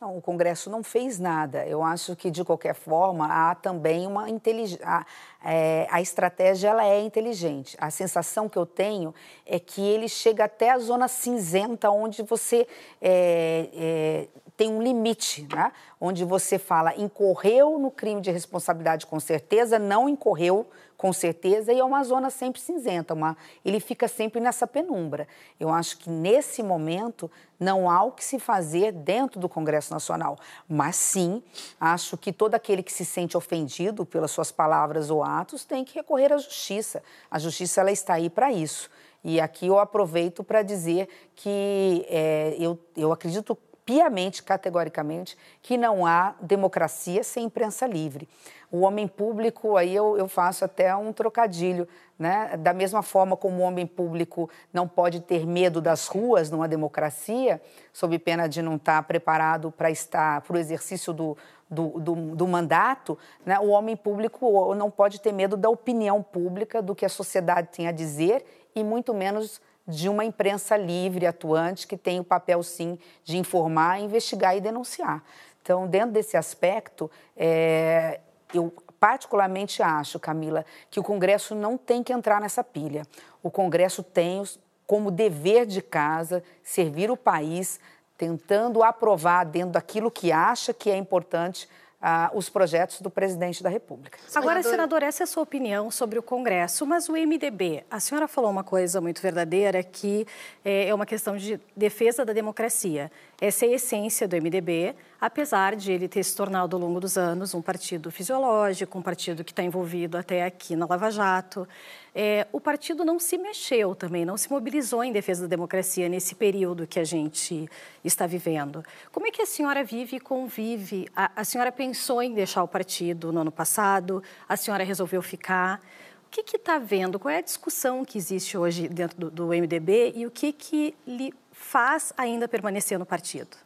[0.00, 1.64] Não, o Congresso não fez nada.
[1.64, 4.84] Eu acho que, de qualquer forma, há também uma inteligência.
[4.84, 5.06] A,
[5.44, 7.76] é, a estratégia ela é inteligente.
[7.80, 9.14] A sensação que eu tenho
[9.46, 12.66] é que ele chega até a zona cinzenta, onde você
[13.00, 15.70] é, é, tem um limite, né?
[16.00, 21.78] onde você fala incorreu no crime de responsabilidade com certeza, não incorreu com certeza, e
[21.78, 25.28] é uma zona sempre cinzenta, uma, ele fica sempre nessa penumbra.
[25.60, 27.30] Eu acho que nesse momento
[27.60, 31.42] não há o que se fazer dentro do Congresso Nacional, mas sim
[31.80, 35.94] acho que todo aquele que se sente ofendido pelas suas palavras ou atos tem que
[35.94, 37.02] recorrer à justiça.
[37.30, 38.90] A justiça ela está aí para isso.
[39.24, 46.04] E aqui eu aproveito para dizer que é, eu, eu acredito piamente, categoricamente, que não
[46.04, 48.28] há democracia sem imprensa livre.
[48.70, 51.86] O homem público, aí eu, eu faço até um trocadilho,
[52.18, 52.56] né?
[52.56, 57.62] Da mesma forma como o homem público não pode ter medo das ruas numa democracia,
[57.92, 61.36] sob pena de não estar preparado para estar para o exercício do,
[61.70, 63.56] do, do, do, mandato, né?
[63.60, 67.86] o homem público não pode ter medo da opinião pública, do que a sociedade tem
[67.86, 68.44] a dizer
[68.74, 74.00] e muito menos de uma imprensa livre, atuante, que tem o papel, sim, de informar,
[74.00, 75.22] investigar e denunciar.
[75.62, 78.20] Então, dentro desse aspecto, é,
[78.52, 83.06] eu particularmente acho, Camila, que o Congresso não tem que entrar nessa pilha.
[83.42, 84.42] O Congresso tem
[84.86, 87.80] como dever de casa servir o país,
[88.16, 91.68] tentando aprovar dentro daquilo que acha que é importante
[92.00, 94.18] ah, os projetos do presidente da República.
[94.34, 98.28] Agora, senador, essa é a sua opinião sobre o Congresso, mas o MDB, a senhora
[98.28, 100.26] falou uma coisa muito verdadeira que
[100.64, 103.10] é, é uma questão de defesa da democracia.
[103.38, 107.18] Essa é a essência do MDB, apesar de ele ter se tornado ao longo dos
[107.18, 111.68] anos um partido fisiológico, um partido que está envolvido até aqui na Lava Jato.
[112.14, 116.34] É, o partido não se mexeu também, não se mobilizou em defesa da democracia nesse
[116.34, 117.68] período que a gente
[118.02, 118.82] está vivendo.
[119.12, 121.06] Como é que a senhora vive e convive?
[121.14, 125.82] A, a senhora pensou em deixar o partido no ano passado, a senhora resolveu ficar.
[126.26, 127.18] O que está vendo?
[127.18, 130.94] Qual é a discussão que existe hoje dentro do, do MDB e o que, que
[131.06, 131.34] lhe
[131.66, 133.56] faz ainda permanecer no partido?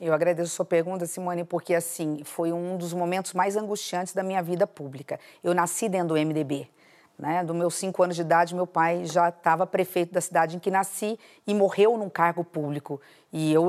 [0.00, 4.24] Eu agradeço a sua pergunta, Simone, porque assim foi um dos momentos mais angustiantes da
[4.24, 5.20] minha vida pública.
[5.42, 6.68] Eu nasci dentro do MDB.
[7.16, 7.44] Né?
[7.44, 10.68] Do meus cinco anos de idade, meu pai já estava prefeito da cidade em que
[10.68, 13.00] nasci e morreu num cargo público.
[13.32, 13.68] E eu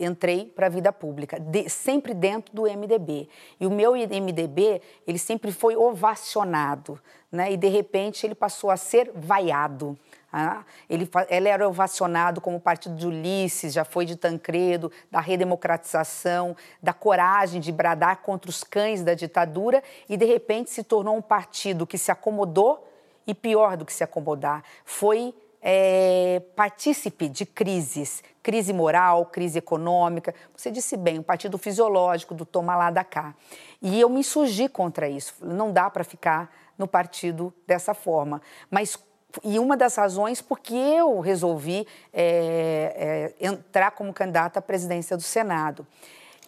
[0.00, 3.28] entrei para a vida pública, de, sempre dentro do MDB.
[3.60, 6.98] E o meu MDB, ele sempre foi ovacionado,
[7.30, 7.52] né?
[7.52, 9.96] E de repente ele passou a ser vaiado.
[10.38, 16.54] Ah, ele, ele era ovacionado como partido de Ulisses, já foi de Tancredo, da redemocratização,
[16.82, 21.22] da coragem de bradar contra os cães da ditadura e, de repente, se tornou um
[21.22, 22.86] partido que se acomodou
[23.26, 30.34] e pior do que se acomodar, foi é, partícipe de crises, crise moral, crise econômica.
[30.54, 33.34] Você disse bem, um partido fisiológico do toma lá da cá.
[33.80, 35.34] E eu me insurgi contra isso.
[35.40, 38.42] Não dá para ficar no partido dessa forma.
[38.70, 38.98] Mas
[39.44, 45.22] e uma das razões porque eu resolvi é, é, entrar como candidata à presidência do
[45.22, 45.86] Senado.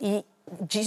[0.01, 0.25] E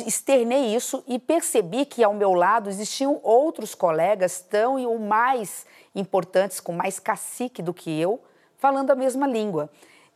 [0.05, 5.65] externei isso e percebi que ao meu lado existiam outros colegas tão e ou mais
[5.93, 8.19] importantes, com mais cacique do que eu,
[8.57, 9.69] falando a mesma língua.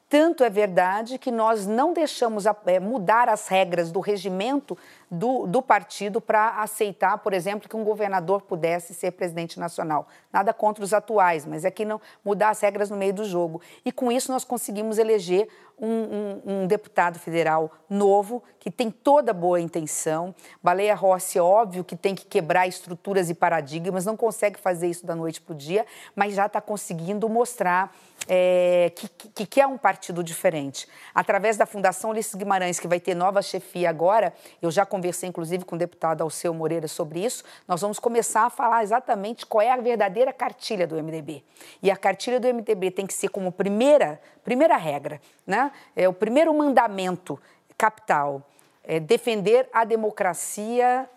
[0.07, 4.77] Tanto é verdade que nós não deixamos é, mudar as regras do regimento
[5.15, 10.07] do, do partido para aceitar, por exemplo, que um governador pudesse ser presidente nacional.
[10.31, 13.61] Nada contra os atuais, mas é que não mudar as regras no meio do jogo.
[13.83, 15.47] E com isso nós conseguimos eleger
[15.79, 20.33] um, um, um deputado federal novo, que tem toda boa intenção.
[20.63, 25.15] Baleia Rossi, óbvio que tem que quebrar estruturas e paradigmas, não consegue fazer isso da
[25.15, 27.93] noite para o dia, mas já está conseguindo mostrar
[28.27, 30.87] é, que, que, que, é um partido diferente.
[31.13, 35.65] Através da Fundação Ulisses Guimarães, que vai ter nova chefia agora, eu já conversei inclusive
[35.65, 39.71] com o deputado Alceu Moreira sobre isso, nós vamos começar a falar exatamente qual é
[39.71, 41.43] a verdadeira cartilha do MDB.
[41.81, 45.71] E a cartilha do MDB tem que ser como primeira, primeira regra, né?
[45.95, 47.39] é o primeiro mandamento
[47.77, 48.41] capital,
[48.83, 51.09] é defender a democracia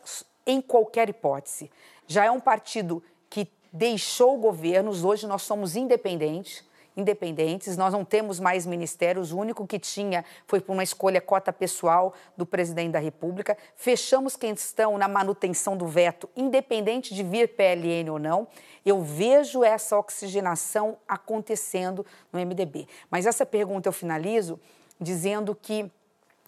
[0.46, 1.70] em qualquer hipótese.
[2.07, 6.64] Já é um partido que deixou governos, hoje nós somos independentes,
[6.98, 11.52] independentes, nós não temos mais ministérios, o único que tinha foi por uma escolha cota
[11.52, 13.56] pessoal do presidente da República.
[13.76, 18.48] Fechamos questão na manutenção do veto, independente de vir PLN ou não.
[18.84, 22.88] Eu vejo essa oxigenação acontecendo no MDB.
[23.08, 24.58] Mas essa pergunta eu finalizo
[25.00, 25.88] dizendo que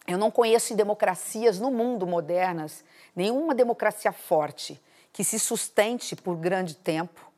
[0.05, 2.83] eu não conheço democracias no mundo modernas
[3.15, 4.81] nenhuma democracia forte
[5.13, 7.30] que se sustente por grande tempo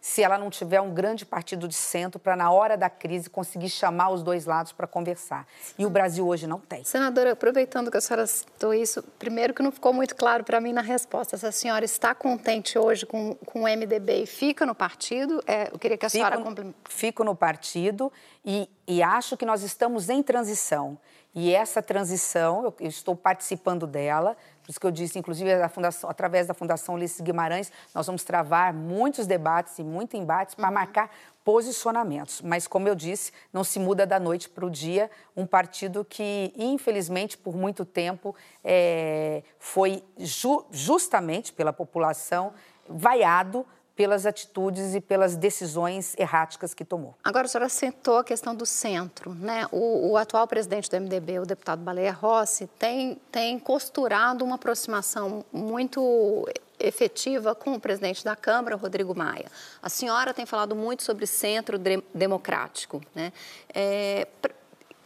[0.00, 3.68] se ela não tiver um grande partido de centro para, na hora da crise, conseguir
[3.68, 5.46] chamar os dois lados para conversar.
[5.76, 6.84] E o Brasil hoje não tem.
[6.84, 10.72] Senadora, aproveitando que a senhora citou isso, primeiro que não ficou muito claro para mim
[10.72, 14.74] na resposta, se a senhora está contente hoje com, com o MDB e fica no
[14.74, 16.76] partido, é, eu queria que a fico, senhora complemente.
[16.88, 18.12] Fico no partido
[18.44, 20.98] e, e acho que nós estamos em transição.
[21.34, 24.36] E essa transição, eu estou participando dela,
[24.68, 28.74] por isso que eu disse, inclusive, fundação, através da Fundação Ulisses Guimarães, nós vamos travar
[28.74, 30.74] muitos debates e muitos embates para uhum.
[30.74, 31.10] marcar
[31.42, 32.42] posicionamentos.
[32.42, 36.52] Mas, como eu disse, não se muda da noite para o dia um partido que,
[36.54, 42.52] infelizmente, por muito tempo, é, foi ju justamente pela população
[42.86, 43.64] vaiado
[43.98, 47.16] pelas atitudes e pelas decisões erráticas que tomou.
[47.24, 49.34] Agora, a senhora sentou a questão do centro.
[49.34, 49.66] Né?
[49.72, 55.44] O, o atual presidente do MDB, o deputado Baleia Rossi, tem, tem costurado uma aproximação
[55.52, 59.50] muito efetiva com o presidente da Câmara, Rodrigo Maia.
[59.82, 61.76] A senhora tem falado muito sobre centro
[62.14, 63.02] democrático.
[63.12, 63.32] Né?
[63.74, 64.28] É,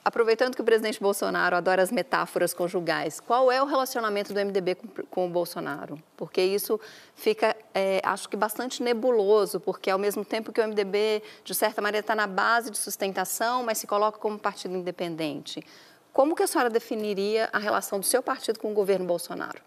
[0.04, 4.74] Aproveitando que o presidente Bolsonaro adora as metáforas conjugais, qual é o relacionamento do MDB
[4.74, 5.96] com, com o Bolsonaro?
[6.16, 6.80] Porque isso
[7.14, 11.80] fica, é, acho que, bastante nebuloso, porque ao mesmo tempo que o MDB, de certa
[11.80, 15.64] maneira, está na base de sustentação, mas se coloca como partido independente.
[16.12, 19.62] Como que a senhora definiria a relação do seu partido com o governo Bolsonaro?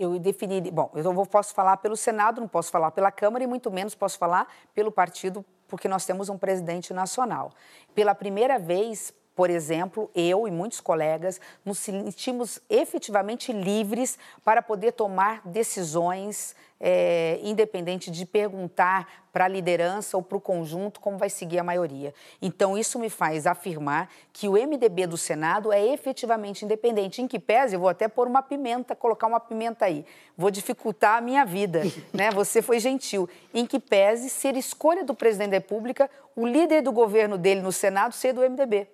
[0.00, 0.72] Eu definiria.
[0.72, 3.94] Bom, eu não posso falar pelo Senado, não posso falar pela Câmara e muito menos
[3.94, 7.52] posso falar pelo partido, porque nós temos um presidente nacional.
[7.94, 14.92] Pela primeira vez, por exemplo, eu e muitos colegas nos sentimos efetivamente livres para poder
[14.92, 21.28] tomar decisões é, independente de perguntar para a liderança ou para o conjunto como vai
[21.30, 22.14] seguir a maioria.
[22.40, 27.20] Então, isso me faz afirmar que o MDB do Senado é efetivamente independente.
[27.20, 30.04] Em que pese, eu vou até pôr uma pimenta, colocar uma pimenta aí.
[30.36, 32.30] Vou dificultar a minha vida, né?
[32.30, 33.28] Você foi gentil.
[33.52, 37.72] Em que pese ser escolha do presidente da República, o líder do governo dele no
[37.72, 38.93] Senado ser do MDB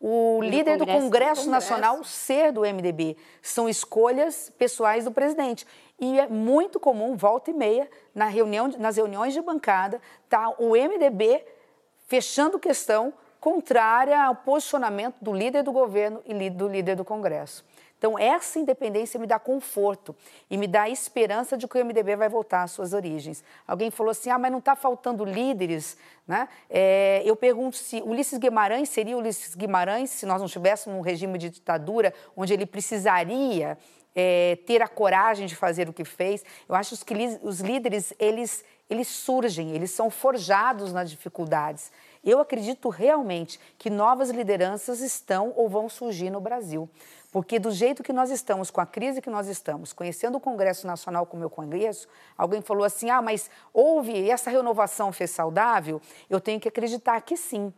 [0.00, 3.18] o líder do Congresso, do Congresso, Nacional ser do MDB.
[3.42, 5.66] São escolhas pessoais do presidente.
[6.00, 10.70] E é muito comum, volta e meia, na reunião, nas reuniões de bancada, tá o
[10.70, 11.44] MDB
[12.06, 17.64] fechando questão contrária ao posicionamento do líder do governo e do líder do Congresso.
[18.00, 20.16] Então, essa independência me dá conforto
[20.48, 23.44] e me dá esperança de que o MDB vai voltar às suas origens.
[23.68, 25.98] Alguém falou assim: ah, mas não está faltando líderes.
[26.26, 26.48] Né?
[26.70, 31.36] É, eu pergunto se Ulisses Guimarães seria Ulisses Guimarães se nós não tivéssemos um regime
[31.36, 33.76] de ditadura onde ele precisaria
[34.16, 36.42] é, ter a coragem de fazer o que fez.
[36.66, 41.92] Eu acho que os líderes, eles, eles surgem, eles são forjados nas dificuldades.
[42.22, 46.88] Eu acredito realmente que novas lideranças estão ou vão surgir no Brasil.
[47.30, 50.86] Porque do jeito que nós estamos, com a crise que nós estamos, conhecendo o Congresso
[50.86, 56.00] Nacional como eu conheço, alguém falou assim: ah, mas houve, essa renovação fez saudável?
[56.28, 57.72] Eu tenho que acreditar que sim.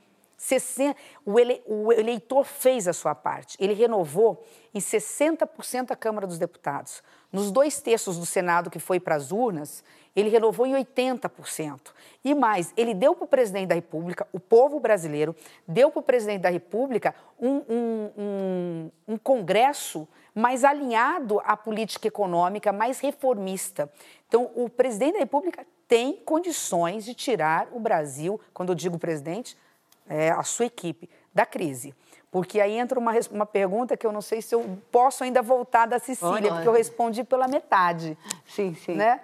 [1.25, 3.57] O, ele, o eleitor fez a sua parte.
[3.61, 7.03] Ele renovou em 60% a Câmara dos Deputados.
[7.33, 9.85] Nos dois terços do Senado que foi para as urnas,
[10.15, 11.93] ele renovou em 80%.
[12.25, 15.35] E mais, ele deu para o presidente da República, o povo brasileiro,
[15.67, 22.09] deu para o presidente da República um, um, um, um Congresso mais alinhado à política
[22.09, 23.91] econômica, mais reformista.
[24.29, 29.57] Então, o presidente da República tem condições de tirar o Brasil, quando eu digo presidente,
[30.09, 31.95] é, a sua equipe, da crise.
[32.31, 35.87] Porque aí entra uma, uma pergunta que eu não sei se eu posso ainda voltar
[35.87, 38.17] da Cecília, porque eu respondi pela metade.
[38.47, 38.95] Sim, sim.
[38.95, 39.21] Né?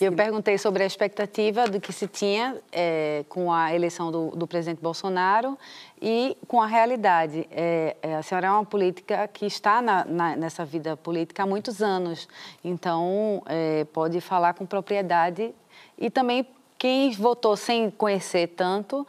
[0.00, 4.46] Eu perguntei sobre a expectativa do que se tinha é, com a eleição do, do,
[4.46, 5.58] presidente Bolsonaro
[6.00, 7.48] e com a realidade.
[7.50, 11.46] É, é, a senhora é uma política que está na, na, nessa vida política há
[11.46, 12.28] muitos anos,
[12.62, 15.52] então é, pode falar com propriedade
[15.98, 16.46] e também
[16.78, 19.04] quem votou sem conhecer tanto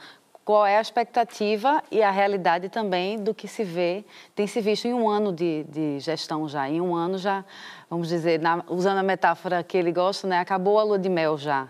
[0.45, 4.03] qual é a expectativa e a realidade também do que se vê,
[4.35, 6.69] tem se visto em um ano de, de gestão já.
[6.69, 7.45] Em um ano já,
[7.89, 11.37] vamos dizer, na, usando a metáfora que ele gosta, né, acabou a lua de mel
[11.37, 11.67] já.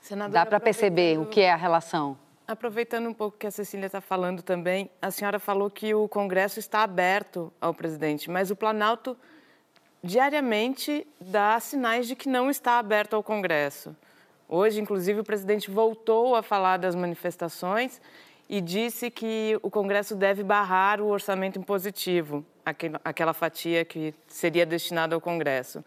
[0.00, 2.16] Senadora, Dá para perceber o que é a relação.
[2.46, 6.58] Aproveitando um pouco que a Cecília está falando também, a senhora falou que o Congresso
[6.58, 9.16] está aberto ao presidente, mas o Planalto
[10.02, 13.96] diariamente dá sinais de que não está aberto ao Congresso.
[14.54, 18.00] Hoje, inclusive, o presidente voltou a falar das manifestações
[18.48, 22.46] e disse que o Congresso deve barrar o orçamento impositivo,
[23.04, 25.84] aquela fatia que seria destinada ao Congresso.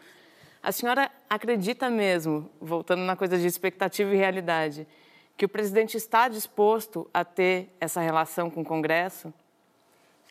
[0.62, 4.86] A senhora acredita mesmo, voltando na coisa de expectativa e realidade,
[5.38, 9.34] que o presidente está disposto a ter essa relação com o Congresso?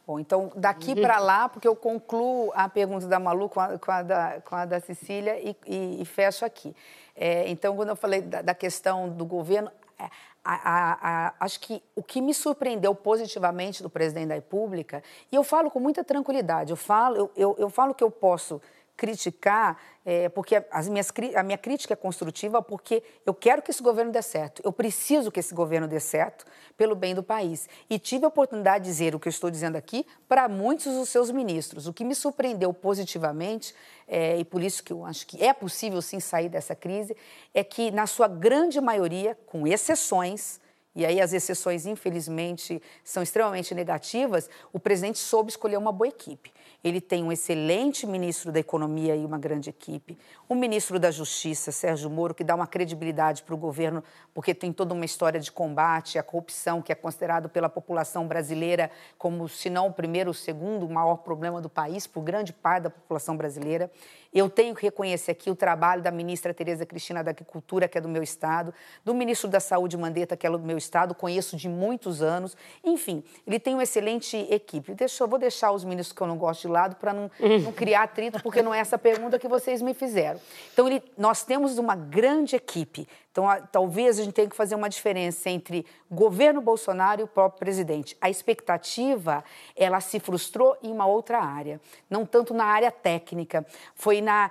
[0.07, 3.91] Bom, então daqui para lá, porque eu concluo a pergunta da Malu com a, com
[3.91, 6.76] a, da, com a da, Cecília e, e, e fecho aqui.
[7.16, 10.10] É, então, quando eu falei da, da questão do governo, é,
[10.44, 15.02] a, a, acho que o que me surpreendeu positivamente do presidente da República,
[15.32, 18.60] e eu falo com muita tranquilidade, eu falo, eu, eu, eu falo que eu posso
[18.97, 23.82] criticar, é, porque as minhas, a minha crítica é construtiva, porque eu quero que esse
[23.82, 26.44] governo dê certo, eu preciso que esse governo dê certo
[26.76, 27.68] pelo bem do país.
[27.90, 31.09] E tive a oportunidade de dizer o que eu estou dizendo aqui para muitos dos
[31.09, 31.86] seus ministros.
[31.86, 33.74] O que me surpreendeu positivamente,
[34.09, 37.16] é, e por isso que eu acho que é possível sim sair dessa crise,
[37.53, 40.61] é que, na sua grande maioria, com exceções,
[40.94, 46.55] e aí as exceções, infelizmente, são extremamente negativas, o presidente soube escolher uma boa equipe.
[46.87, 50.16] Ele tem um excelente ministro da Economia e uma grande equipe,
[50.49, 54.72] um ministro da Justiça, Sérgio Moro, que dá uma credibilidade para o governo, porque tem
[54.72, 59.68] toda uma história de combate à corrupção, que é considerado pela população brasileira como, se
[59.68, 63.91] não o primeiro, o segundo maior problema do país, por grande parte da população brasileira.
[64.37, 68.03] Eu tenho que reconhecer aqui o trabalho da ministra Tereza Cristina da Agricultura, que é
[68.03, 71.70] do meu estado, do ministro da Saúde Mandetta, que é do meu estado, conheço de
[71.70, 72.55] muitos anos.
[72.84, 74.93] Enfim, ele tem uma excelente equipe.
[74.93, 77.30] Deixa, eu vou deixar os ministros que eu não gosto de lado para não,
[77.64, 80.39] não, criar atrito, porque não é essa pergunta que vocês me fizeram.
[80.70, 83.09] Então, ele, nós temos uma grande equipe.
[83.37, 87.26] Então, a, talvez a gente tenha que fazer uma diferença entre governo Bolsonaro e o
[87.26, 88.16] próprio presidente.
[88.18, 89.45] A expectativa,
[89.76, 91.78] ela se frustrou em uma outra área,
[92.09, 93.66] não tanto na área técnica.
[93.95, 94.51] Foi na,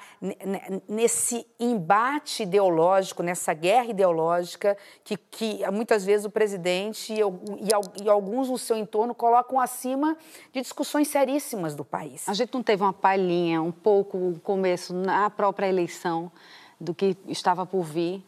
[0.88, 8.08] nesse embate ideológico, nessa guerra ideológica, que, que muitas vezes o presidente e, e, e
[8.08, 10.16] alguns no seu entorno colocam acima
[10.54, 12.30] de discussões seríssimas do país.
[12.30, 16.32] A gente não teve uma palhinha, um pouco, o começo, na própria eleição,
[16.80, 18.24] do que estava por vir?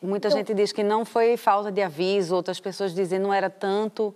[0.00, 3.32] Muita então, gente diz que não foi falta de aviso, outras pessoas dizem que não
[3.32, 4.14] era tanto,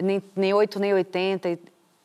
[0.00, 1.58] nem, nem 8 nem 80, e,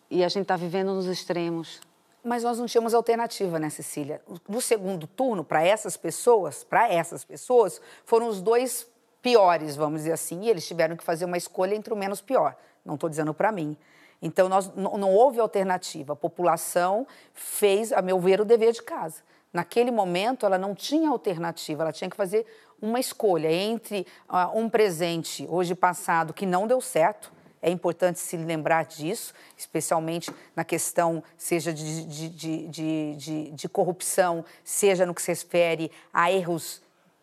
[0.10, 1.82] e a gente está vivendo nos extremos.
[2.24, 4.22] Mas nós não tínhamos alternativa, né, Cecília?
[4.48, 8.88] No segundo turno, para essas pessoas, para essas pessoas, foram os dois
[9.22, 12.56] piores, vamos dizer assim, e eles tiveram que fazer uma escolha entre o menos pior.
[12.86, 13.76] Não estou dizendo para mim.
[14.22, 16.14] Então, nós, não, não houve alternativa.
[16.14, 19.24] A população fez, a meu ver, o dever de casa.
[19.54, 22.46] Naquele momento, ela não tinha alternativa, ela tinha que fazer
[22.82, 27.32] uma escolha entre uh, um presente hoje passado que não deu certo.
[27.62, 34.44] É importante se lembrar disso, especialmente na questão, seja de, de, de, de, de corrupção,
[34.64, 36.82] seja no que se refere a erros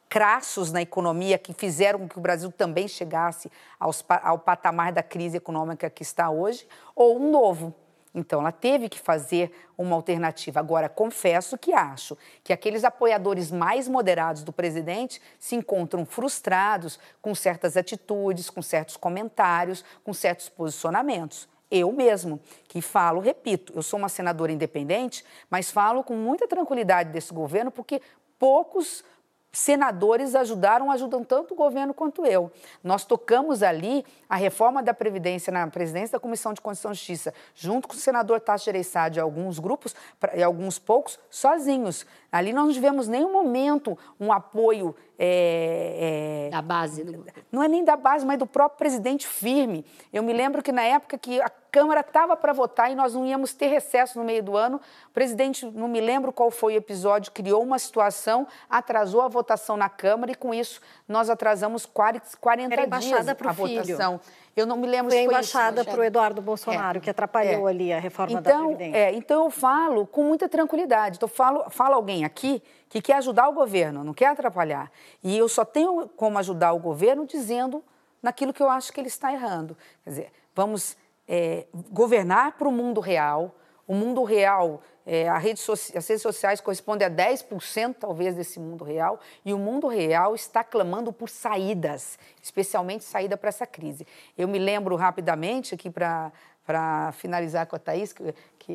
[0.08, 5.02] crassos na economia que fizeram com que o Brasil também chegasse aos, ao patamar da
[5.02, 7.74] crise econômica que está hoje, ou um novo
[8.14, 10.58] então, ela teve que fazer uma alternativa.
[10.60, 17.34] Agora, confesso que acho que aqueles apoiadores mais moderados do presidente se encontram frustrados com
[17.34, 21.48] certas atitudes, com certos comentários, com certos posicionamentos.
[21.70, 27.10] eu mesmo, que falo, repito, eu sou uma senadora independente, mas falo com muita tranquilidade
[27.10, 28.00] desse governo, porque
[28.38, 29.04] poucos
[29.52, 32.50] senadores ajudaram, ajudam tanto o governo quanto eu.
[32.82, 37.34] Nós tocamos ali a reforma da Previdência na presidência da Comissão de Constituição e Justiça,
[37.54, 39.94] junto com o senador Tasso Gereissati e alguns grupos,
[40.34, 42.06] e alguns poucos, sozinhos.
[42.30, 44.94] Ali nós não tivemos nenhum momento um apoio.
[45.20, 47.02] É, é, da base.
[47.02, 47.24] Do...
[47.50, 49.84] Não é nem da base, mas do próprio presidente firme.
[50.12, 53.26] Eu me lembro que na época que a Câmara estava para votar e nós não
[53.26, 56.76] íamos ter recesso no meio do ano, o presidente, não me lembro qual foi o
[56.76, 62.72] episódio, criou uma situação, atrasou a votação na Câmara e com isso nós atrasamos 40
[62.72, 63.82] Era dias a filho.
[63.82, 64.20] votação.
[64.60, 67.10] Eu não me lembro foi se foi a embaixada para o Eduardo Bolsonaro, é, que
[67.10, 67.70] atrapalhou é.
[67.70, 68.98] ali a reforma então, da Previdência.
[68.98, 71.16] É, então eu falo com muita tranquilidade.
[71.16, 74.90] Então, falo, falo alguém aqui que quer ajudar o governo, não quer atrapalhar.
[75.22, 77.84] E eu só tenho como ajudar o governo dizendo
[78.22, 79.76] naquilo que eu acho que ele está errando.
[80.04, 80.96] Quer dizer, vamos
[81.28, 83.54] é, governar para o mundo real.
[83.86, 85.58] O mundo real é, rede
[85.96, 90.62] as redes sociais correspondem a 10% talvez desse mundo real, e o mundo real está
[90.62, 94.06] clamando por saídas, especialmente saída para essa crise.
[94.36, 96.30] Eu me lembro rapidamente aqui para
[96.66, 98.72] para finalizar com a Thaís, que, que,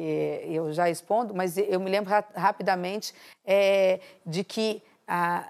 [0.47, 3.13] eu já respondo, mas eu me lembro ra rapidamente
[3.45, 5.47] é, de que a,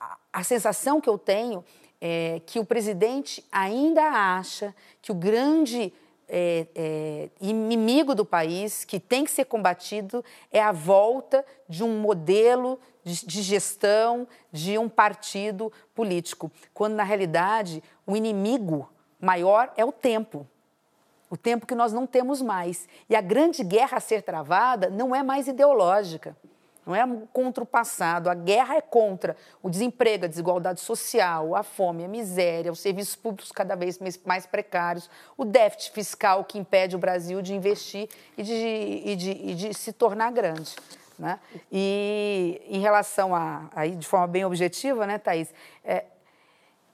[0.00, 1.62] a, a, sensação que eu tenho
[2.00, 5.92] é que o presidente ainda acha que o grande
[6.28, 12.00] é, é, inimigo do país, que tem que ser combatido, é a volta de um
[12.00, 18.88] modelo de, de gestão de um partido político, quando na realidade o inimigo
[19.20, 20.46] maior é o tempo.
[21.30, 22.88] O tempo que nós não temos mais.
[23.08, 26.36] E a grande guerra a ser travada não é mais ideológica
[26.88, 28.30] não é contra o passado.
[28.30, 33.14] A guerra é contra o desemprego, a desigualdade social, a fome, a miséria, os serviços
[33.14, 38.08] públicos cada vez mais precários, o déficit fiscal que impede o Brasil de investir
[38.38, 40.74] e de, e de, e de se tornar grande.
[41.18, 41.38] Né?
[41.70, 45.52] E em relação a, de forma bem objetiva, né, Thaís,
[45.84, 46.06] é,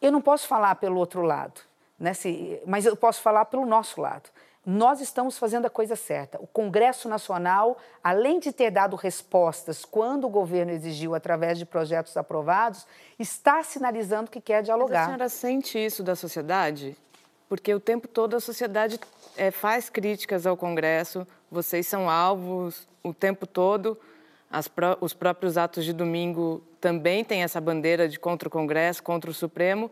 [0.03, 1.61] eu não posso falar pelo outro lado,
[2.01, 4.29] né, se, mas eu posso falar pelo nosso lado
[4.65, 6.39] nós estamos fazendo a coisa certa.
[6.41, 12.17] O Congresso Nacional, além de ter dado respostas quando o governo exigiu através de projetos
[12.17, 12.87] aprovados,
[13.19, 15.01] está sinalizando que quer dialogar.
[15.01, 16.97] Mas a senhora sente isso da sociedade?
[17.49, 18.99] Porque o tempo todo a sociedade
[19.37, 23.99] é, faz críticas ao Congresso, vocês são alvos o tempo todo.
[24.75, 29.31] Pró os próprios atos de domingo também têm essa bandeira de contra o Congresso, contra
[29.31, 29.91] o Supremo.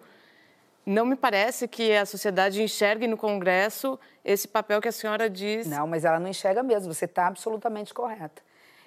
[0.85, 5.67] Não me parece que a sociedade enxergue no Congresso esse papel que a senhora diz.
[5.67, 8.43] Não, mas ela não enxerga mesmo, você está absolutamente correta.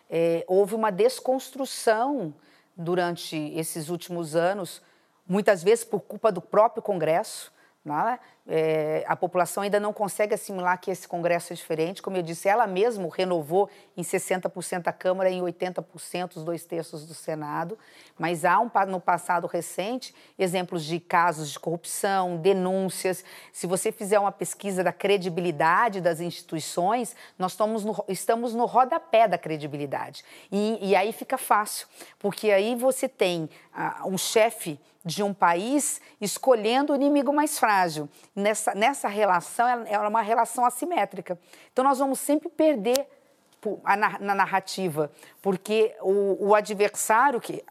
[0.09, 2.33] É, houve uma desconstrução
[2.75, 4.81] durante esses últimos anos,
[5.25, 7.51] muitas vezes por culpa do próprio Congresso,
[7.83, 8.19] né?
[8.47, 12.01] É, a população ainda não consegue assimilar que esse Congresso é diferente.
[12.01, 16.63] Como eu disse, ela mesma renovou em 60% a Câmara e em 80% os dois
[16.63, 17.77] terços do Senado.
[18.19, 23.25] Mas há, um, no passado recente, exemplos de casos de corrupção, denúncias.
[23.51, 29.27] Se você fizer uma pesquisa da credibilidade das instituições, nós estamos no, estamos no rodapé
[29.27, 30.23] da credibilidade.
[30.51, 31.87] E, e aí fica fácil,
[32.19, 38.09] porque aí você tem uh, um chefe de um país escolhendo o inimigo mais frágil.
[38.35, 41.39] Nessa, nessa relação, ela é uma relação assimétrica.
[41.71, 43.07] Então, nós vamos sempre perder
[44.19, 45.11] na narrativa,
[45.41, 47.63] porque o, o adversário que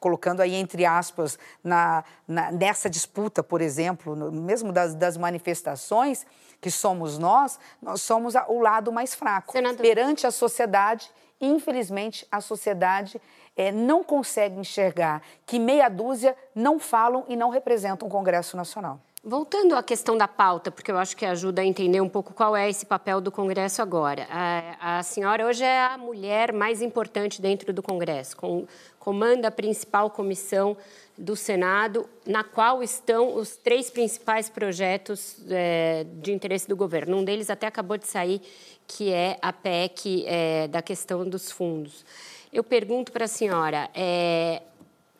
[0.00, 6.24] colocando aí entre aspas na, na, nessa disputa, por exemplo, no, mesmo das, das, manifestações
[6.60, 9.80] que somos nós, nós somos a, o lado mais fraco Senador.
[9.80, 11.10] perante a sociedade.
[11.40, 13.20] Infelizmente, a sociedade
[13.56, 19.00] é, não consegue enxergar que meia dúzia não falam e não representam o Congresso Nacional.
[19.28, 22.56] Voltando à questão da pauta, porque eu acho que ajuda a entender um pouco qual
[22.56, 24.26] é esse papel do Congresso agora.
[24.30, 28.66] A, a senhora hoje é a mulher mais importante dentro do Congresso, com,
[28.98, 30.78] comanda a principal comissão
[31.18, 37.18] do Senado, na qual estão os três principais projetos é, de interesse do governo.
[37.18, 38.40] Um deles até acabou de sair,
[38.86, 42.02] que é a PEC é, da questão dos fundos.
[42.50, 44.62] Eu pergunto para a senhora, é,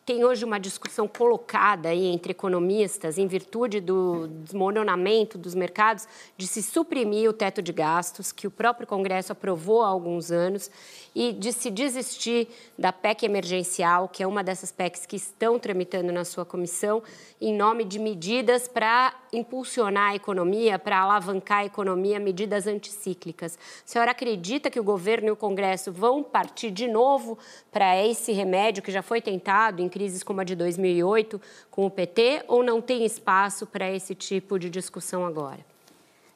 [0.09, 6.47] tem hoje uma discussão colocada aí entre economistas em virtude do desmoronamento dos mercados de
[6.47, 10.71] se suprimir o teto de gastos que o próprio Congresso aprovou há alguns anos
[11.13, 16.11] e de se desistir da PEC emergencial, que é uma dessas PECs que estão tramitando
[16.11, 17.03] na sua comissão,
[17.39, 23.57] em nome de medidas para impulsionar a economia, para alavancar a economia, medidas anticíclicas.
[23.85, 27.37] A senhora acredita que o governo e o Congresso vão partir de novo
[27.71, 31.91] para esse remédio que já foi tentado em crises como a de 2008 com o
[31.91, 35.59] PT ou não tem espaço para esse tipo de discussão agora?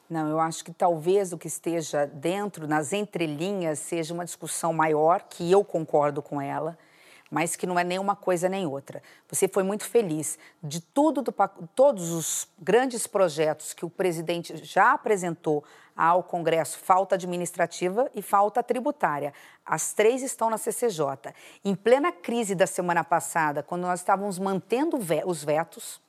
[0.08, 5.22] Não, eu acho que talvez o que esteja dentro, nas entrelinhas, seja uma discussão maior,
[5.22, 6.78] que eu concordo com ela,
[7.34, 9.02] mas que não é nem uma coisa nem outra.
[9.28, 11.34] Você foi muito feliz de tudo, do,
[11.74, 15.64] todos os grandes projetos que o presidente já apresentou
[15.96, 19.34] ao Congresso, falta administrativa e falta tributária.
[19.66, 21.34] As três estão na CCJ.
[21.64, 26.00] Em plena crise da semana passada, quando nós estávamos mantendo os vetos,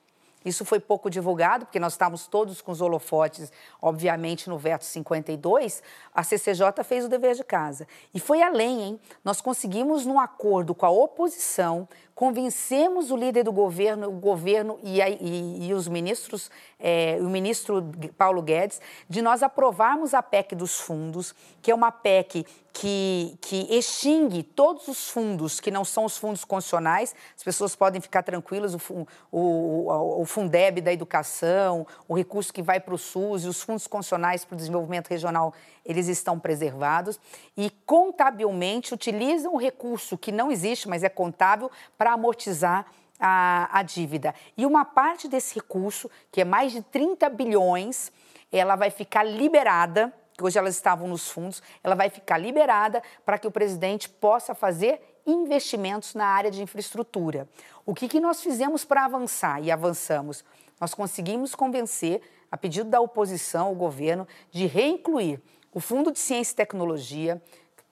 [0.46, 3.50] isso foi pouco divulgado, porque nós estávamos todos com os holofotes,
[3.82, 5.82] obviamente, no veto 52.
[6.14, 7.86] A CCJ fez o dever de casa.
[8.14, 9.00] E foi além, hein?
[9.24, 15.00] Nós conseguimos, num acordo com a oposição, convencemos o líder do governo, o governo e,
[15.00, 17.84] e, e os ministros, é, o ministro
[18.16, 22.46] Paulo Guedes, de nós aprovarmos a PEC dos fundos, que é uma PEC
[22.78, 27.14] que, que extingue todos os fundos que não são os fundos constitucionais.
[27.34, 32.78] As pessoas podem ficar tranquilas, o, o, o Fundeb da educação, o recurso que vai
[32.78, 35.54] para o SUS e os fundos constitucionais para o desenvolvimento regional,
[35.86, 37.18] eles estão preservados.
[37.56, 42.84] E contabilmente utilizam o recurso que não existe, mas é contábil, para amortizar
[43.18, 44.34] a, a dívida.
[44.54, 48.12] E uma parte desse recurso, que é mais de 30 bilhões,
[48.52, 53.38] ela vai ficar liberada que hoje elas estavam nos fundos, ela vai ficar liberada para
[53.38, 57.48] que o presidente possa fazer investimentos na área de infraestrutura.
[57.84, 60.44] O que, que nós fizemos para avançar e avançamos?
[60.80, 62.20] Nós conseguimos convencer,
[62.50, 65.40] a pedido da oposição, o governo, de reincluir
[65.72, 67.42] o Fundo de Ciência e Tecnologia,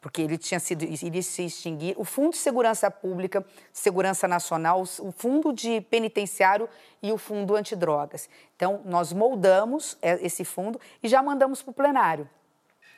[0.05, 3.43] porque ele tinha sido iria se extinguir, o Fundo de Segurança Pública,
[3.73, 6.69] Segurança Nacional, o Fundo de Penitenciário
[7.03, 8.29] e o Fundo Antidrogas.
[8.55, 12.29] Então, nós moldamos é, esse fundo e já mandamos para o plenário.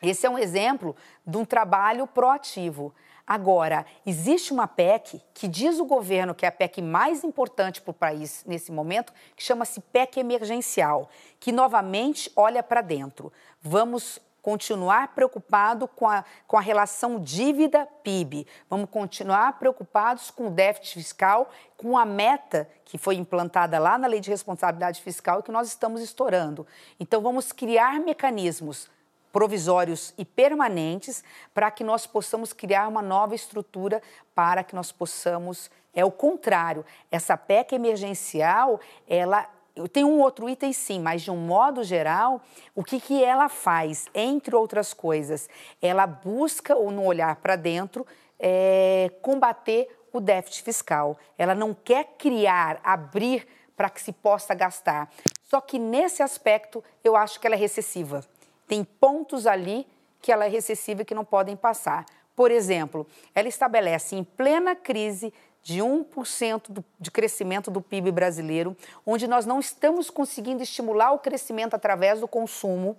[0.02, 2.92] Esse é um exemplo de um trabalho proativo.
[3.24, 7.92] Agora, existe uma PEC que diz o governo que é a PEC mais importante para
[7.92, 13.32] o país nesse momento, que chama-se PEC emergencial, que novamente olha para dentro.
[13.62, 18.46] Vamos continuar preocupado com a, com a relação dívida-PIB.
[18.70, 24.06] Vamos continuar preocupados com o déficit fiscal, com a meta que foi implantada lá na
[24.06, 26.64] Lei de Responsabilidade Fiscal e que nós estamos estourando.
[27.00, 28.88] Então, vamos criar mecanismos
[29.32, 34.00] provisórios e permanentes para que nós possamos criar uma nova estrutura
[34.32, 36.84] para que nós possamos é o contrário.
[37.10, 38.78] Essa PEC emergencial,
[39.08, 39.48] ela
[39.92, 42.40] tem um outro item sim, mas de um modo geral,
[42.74, 44.06] o que, que ela faz?
[44.14, 45.48] Entre outras coisas,
[45.82, 48.06] ela busca, ou no olhar para dentro,
[48.38, 51.18] é, combater o déficit fiscal.
[51.36, 53.46] Ela não quer criar, abrir
[53.76, 55.12] para que se possa gastar.
[55.42, 58.24] Só que nesse aspecto, eu acho que ela é recessiva.
[58.66, 59.86] Tem pontos ali
[60.20, 62.06] que ela é recessiva e que não podem passar.
[62.34, 65.32] Por exemplo, ela estabelece em plena crise
[65.66, 71.18] de 1% do, de crescimento do PIB brasileiro, onde nós não estamos conseguindo estimular o
[71.18, 72.96] crescimento através do consumo,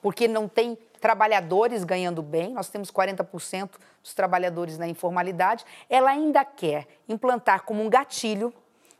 [0.00, 3.70] porque não tem trabalhadores ganhando bem, nós temos 40%
[4.04, 8.54] dos trabalhadores na informalidade, ela ainda quer implantar como um gatilho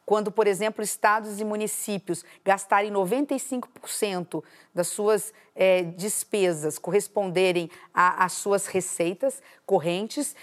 [0.04, 4.42] quando, por exemplo, estados e municípios gastarem 95%
[4.74, 10.34] das suas é, despesas corresponderem às suas receitas correntes,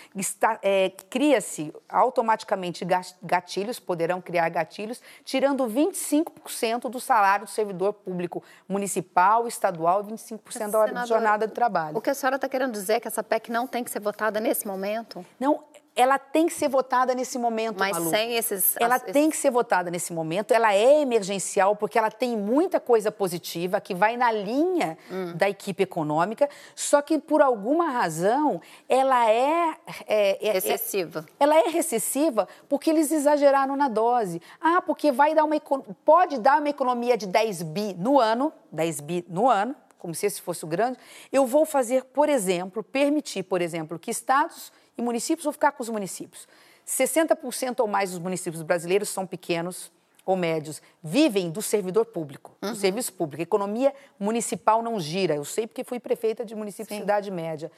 [0.62, 2.86] é, cria-se automaticamente
[3.22, 10.80] gatilhos, poderão criar gatilhos, tirando 25% do salário do servidor público municipal, estadual, 25% da
[10.80, 11.98] hora de jornada de trabalho.
[11.98, 14.00] O que a senhora está querendo dizer é que essa PEC não tem que ser
[14.00, 15.26] votada nesse momento?
[15.40, 15.64] Não,
[15.98, 18.10] ela tem que ser votada nesse momento, Mas Malu.
[18.12, 18.76] sem esses...
[18.80, 23.12] Ela tem que ser votada nesse momento, ela é emergencial porque ela tem muita coisa
[23.12, 25.34] positiva que vai na linha hum.
[25.36, 29.76] da equipe econômica, só que por alguma razão ela é...
[30.08, 31.26] é, é recessiva.
[31.40, 34.40] É, ela é recessiva porque eles exageraram na dose.
[34.62, 35.60] Ah, porque vai dar uma...
[36.06, 40.28] Pode dar uma economia de 10 bi no ano, 10 bi no ano, como se
[40.28, 41.00] esse fosse o grande.
[41.32, 45.84] Eu vou fazer, por exemplo, permitir, por exemplo, que estados e municípios, vou ficar com
[45.84, 46.48] os municípios.
[46.86, 49.92] 60% ou mais dos municípios brasileiros são pequenos
[50.28, 52.72] ou médios, vivem do servidor público, uhum.
[52.72, 53.42] do serviço público.
[53.42, 55.34] A economia municipal não gira.
[55.34, 56.96] Eu sei porque fui prefeita de município Sim.
[56.96, 57.72] de cidade média.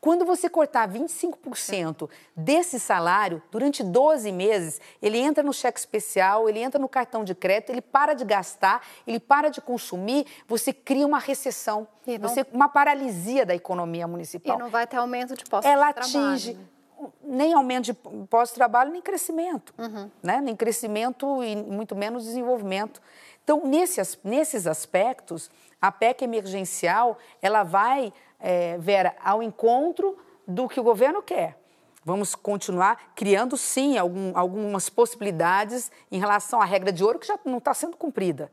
[0.00, 6.60] Quando você cortar 25% desse salário, durante 12 meses, ele entra no cheque especial, ele
[6.60, 11.06] entra no cartão de crédito, ele para de gastar, ele para de consumir, você cria
[11.06, 12.18] uma recessão, não...
[12.18, 14.56] você, uma paralisia da economia municipal.
[14.56, 16.16] E não vai ter aumento de postos Ela de trabalho.
[16.18, 16.75] Ela atinge
[17.22, 17.94] nem aumento de
[18.28, 20.10] pós-trabalho, nem crescimento, uhum.
[20.22, 20.40] né?
[20.40, 23.00] nem crescimento e muito menos desenvolvimento.
[23.42, 30.16] Então, nesses, nesses aspectos, a PEC emergencial, ela vai é, Vera, ao encontro
[30.46, 31.58] do que o governo quer.
[32.04, 37.38] Vamos continuar criando, sim, algum, algumas possibilidades em relação à regra de ouro que já
[37.44, 38.50] não está sendo cumprida.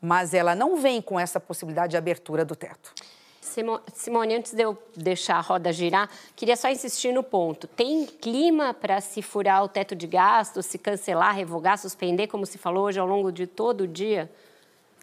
[0.00, 2.92] mas ela não vem com essa possibilidade de abertura do teto.
[3.94, 7.66] Simone, antes de eu deixar a roda girar, queria só insistir no ponto.
[7.66, 12.58] Tem clima para se furar o teto de gastos, se cancelar, revogar, suspender, como se
[12.58, 14.30] falou hoje ao longo de todo o dia?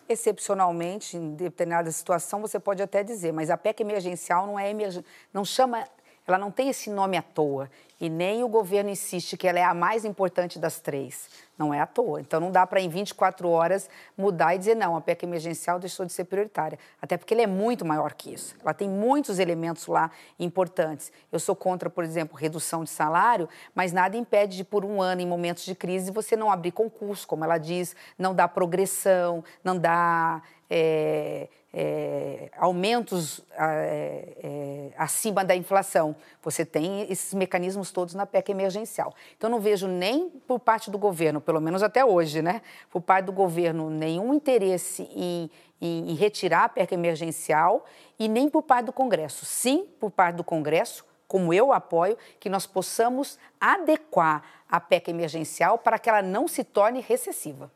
[0.07, 5.03] Excepcionalmente, em determinada situação, você pode até dizer, mas a PEC emergencial não é emergen...
[5.33, 5.87] não chama,
[6.27, 7.69] ela não tem esse nome à toa.
[7.99, 11.29] E nem o governo insiste que ela é a mais importante das três.
[11.57, 12.19] Não é à toa.
[12.19, 16.05] Então não dá para em 24 horas mudar e dizer não, a PEC emergencial deixou
[16.05, 16.77] de ser prioritária.
[17.01, 18.55] Até porque ela é muito maior que isso.
[18.61, 21.11] Ela tem muitos elementos lá importantes.
[21.31, 25.21] Eu sou contra, por exemplo, redução de salário, mas nada impede de por um ano
[25.21, 29.77] em momentos de crise você não abrir concurso, como ela diz, não dar progressão, não
[29.77, 36.15] dar é, é, aumentos é, é, acima da inflação.
[36.43, 39.13] Você tem esses mecanismos todos na PEC emergencial.
[39.35, 42.61] Então, não vejo nem por parte do governo, pelo menos até hoje, né,
[42.91, 45.49] por parte do governo, nenhum interesse em,
[45.81, 47.85] em, em retirar a PEC emergencial
[48.19, 49.43] e nem por parte do Congresso.
[49.45, 55.79] Sim, por parte do Congresso, como eu apoio, que nós possamos adequar a PEC emergencial
[55.79, 57.71] para que ela não se torne recessiva.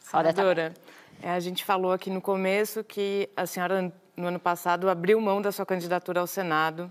[0.00, 0.72] Senadora,
[1.30, 5.52] a gente falou aqui no começo que a senhora, no ano passado, abriu mão da
[5.52, 6.90] sua candidatura ao Senado,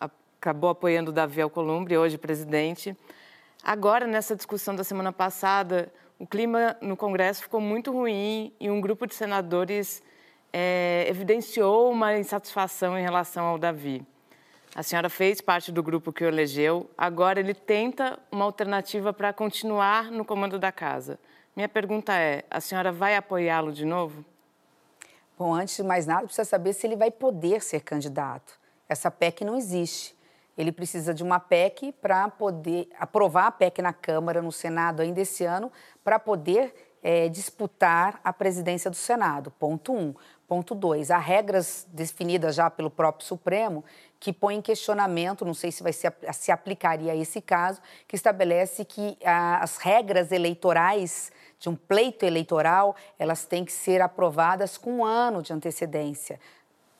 [0.00, 2.96] acabou apoiando o Davi Alcolumbre, hoje presidente.
[3.62, 8.80] Agora, nessa discussão da semana passada, o clima no Congresso ficou muito ruim e um
[8.80, 10.02] grupo de senadores
[10.52, 14.06] é, evidenciou uma insatisfação em relação ao Davi.
[14.74, 19.32] A senhora fez parte do grupo que o elegeu, agora ele tenta uma alternativa para
[19.32, 21.18] continuar no comando da casa.
[21.56, 24.24] Minha pergunta é: a senhora vai apoiá-lo de novo?
[25.38, 28.58] Bom, antes de mais nada, precisa saber se ele vai poder ser candidato.
[28.88, 30.16] Essa PEC não existe.
[30.56, 35.20] Ele precisa de uma PEC para poder aprovar a PEC na Câmara, no Senado ainda
[35.20, 35.70] esse ano,
[36.04, 39.50] para poder é, disputar a presidência do Senado.
[39.52, 40.14] Ponto um.
[40.46, 41.10] Ponto dois.
[41.10, 43.84] Há regras definidas já pelo próprio Supremo
[44.20, 48.16] que põem em questionamento, não sei se vai se, se aplicaria a esse caso, que
[48.16, 54.76] estabelece que a, as regras eleitorais de um pleito eleitoral, elas têm que ser aprovadas
[54.76, 56.38] com um ano de antecedência.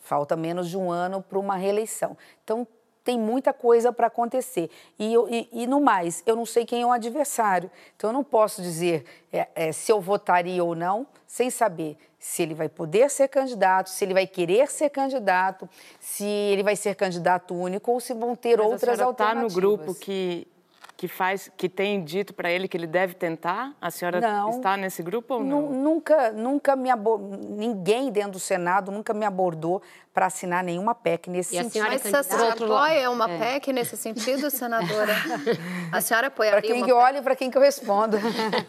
[0.00, 2.16] Falta menos de um ano para uma reeleição.
[2.42, 2.66] Então,
[3.04, 4.70] tem muita coisa para acontecer.
[4.98, 7.70] E, e, e, no mais, eu não sei quem é o adversário.
[7.94, 12.42] Então, eu não posso dizer é, é, se eu votaria ou não, sem saber se
[12.42, 15.68] ele vai poder ser candidato, se ele vai querer ser candidato,
[16.00, 19.52] se ele vai ser candidato único ou se vão ter Mas outras a alternativas.
[19.52, 20.48] está no grupo que
[20.96, 23.72] que faz, que tem dito para ele que ele deve tentar?
[23.80, 25.70] A senhora não, está nesse grupo ou não?
[25.70, 29.82] Nunca, nunca me abordou, ninguém dentro do Senado nunca me abordou
[30.12, 31.84] para assinar nenhuma PEC nesse e sentido.
[31.84, 33.38] A senhora, Mas senhora apoia uma é.
[33.38, 35.12] PEC nesse sentido, senadora?
[35.90, 38.16] a senhora apoiaria Para quem uma que olha e para quem que eu respondo.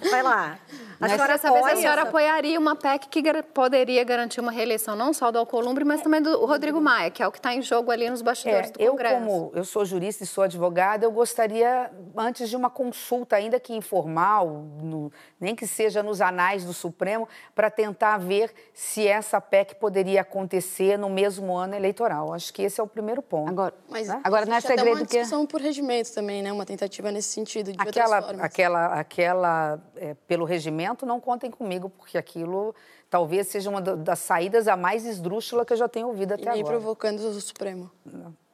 [0.09, 0.57] Vai lá.
[0.99, 5.13] A senhora saber se a senhora apoiaria uma PEC que poderia garantir uma reeleição não
[5.13, 7.91] só do Alcolumbre, mas também do Rodrigo Maia, que é o que está em jogo
[7.91, 9.15] ali nos bastidores é, do Congresso.
[9.15, 13.59] Eu, como eu sou jurista e sou advogada, eu gostaria, antes de uma consulta, ainda
[13.59, 14.47] que informal,
[14.81, 20.21] no, nem que seja nos anais do Supremo, para tentar ver se essa PEC poderia
[20.21, 22.33] acontecer no mesmo ano eleitoral.
[22.33, 23.49] Acho que esse é o primeiro ponto.
[23.49, 24.21] Agora, mas né?
[24.23, 24.91] agora não é segredo que...
[24.91, 26.51] uma discussão por regimento também, né?
[26.51, 28.45] Uma tentativa nesse sentido, de aquela, outras formas.
[28.45, 32.75] Aquela, aquela é, pelo regimento, não contem comigo, porque aquilo
[33.09, 36.57] talvez seja uma das saídas a mais esdrúxula que eu já tenho ouvido até agora.
[36.57, 36.77] E nem agora.
[36.77, 37.89] provocando o Supremo.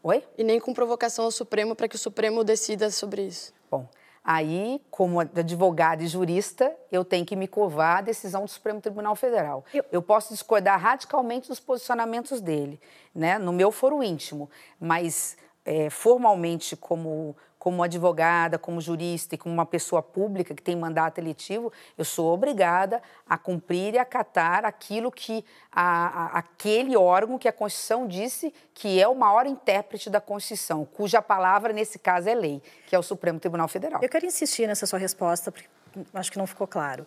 [0.03, 0.23] Oi?
[0.37, 3.53] E nem com provocação ao Supremo para que o Supremo decida sobre isso.
[3.69, 3.87] Bom,
[4.23, 9.15] aí, como advogada e jurista, eu tenho que me curvar à decisão do Supremo Tribunal
[9.15, 9.63] Federal.
[9.73, 12.79] Eu, eu posso discordar radicalmente dos posicionamentos dele,
[13.13, 19.53] né, no meu foro íntimo, mas é, formalmente, como como advogada, como jurista e como
[19.53, 22.99] uma pessoa pública que tem mandato eletivo, eu sou obrigada
[23.29, 28.99] a cumprir e acatar aquilo que a, a, aquele órgão que a Constituição disse que
[28.99, 33.03] é o maior intérprete da Constituição, cuja palavra, nesse caso, é lei, que é o
[33.03, 34.01] Supremo Tribunal Federal.
[34.01, 35.69] Eu quero insistir nessa sua resposta, porque
[36.15, 37.05] acho que não ficou claro.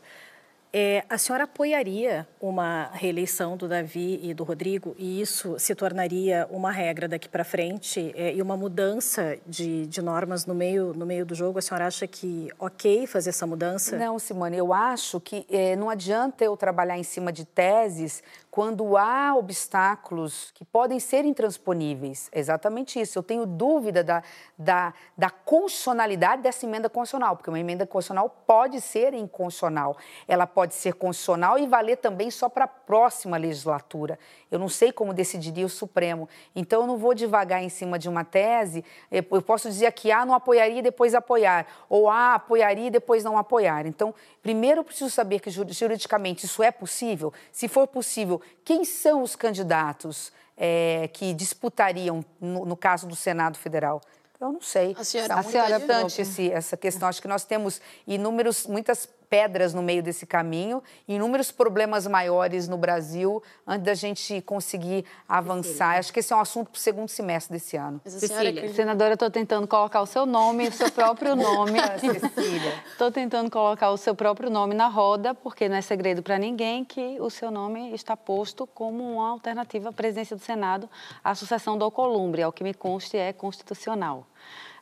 [0.77, 6.49] É, a senhora apoiaria uma reeleição do Davi e do Rodrigo e isso se tornaria
[6.51, 11.07] uma regra daqui para frente é, e uma mudança de, de, normas no meio, no
[11.07, 11.61] meio do jogo?
[11.61, 13.97] A senhora acha que ok fazer essa mudança?
[13.97, 18.21] Não, Simone, eu acho que é, não adianta eu trabalhar em cima de teses
[18.55, 22.29] quando há obstáculos que podem ser intransponíveis.
[22.31, 23.19] É exatamente isso.
[23.19, 24.23] Eu tenho dúvida da,
[24.57, 29.97] da, da constitucionalidade dessa emenda constitucional, porque uma emenda constitucional pode ser inconstitucional.
[30.29, 34.21] Ela pode ser constitucional e valer também só para a próxima legislatura.
[34.53, 36.29] Eu não sei como decidiria o Supremo.
[36.55, 38.85] Então, eu não vou devagar em cima de uma tese.
[39.11, 43.25] Eu posso dizer que A não apoiaria e depois apoiar, ou A apoiaria e depois
[43.25, 43.85] não apoiar.
[43.85, 47.33] Então, primeiro eu preciso saber que juridicamente isso é possível.
[47.51, 53.59] Se for possível, quem são os candidatos é, que disputariam, no, no caso do Senado
[53.59, 54.01] Federal?
[54.41, 54.95] Eu não sei.
[54.99, 55.81] A senhora, a senhora
[56.21, 57.09] esse, essa questão.
[57.09, 62.77] Acho que nós temos inúmeros, muitas pedras no meio desse caminho, inúmeros problemas maiores no
[62.77, 65.99] Brasil antes da gente conseguir avançar.
[65.99, 68.01] Acho que esse é um assunto para o segundo semestre desse ano.
[68.07, 68.73] Cecília.
[68.73, 71.81] Senadora, eu estou tentando colocar o seu nome, o seu próprio nome.
[71.99, 72.75] Cecília.
[72.93, 76.85] Estou tentando colocar o seu próprio nome na roda, porque não é segredo para ninguém
[76.85, 80.89] que o seu nome está posto como uma alternativa à presidência do Senado
[81.25, 82.41] à sucessão do Alcolumbre.
[82.41, 84.29] Ao que me conste, é constitucional.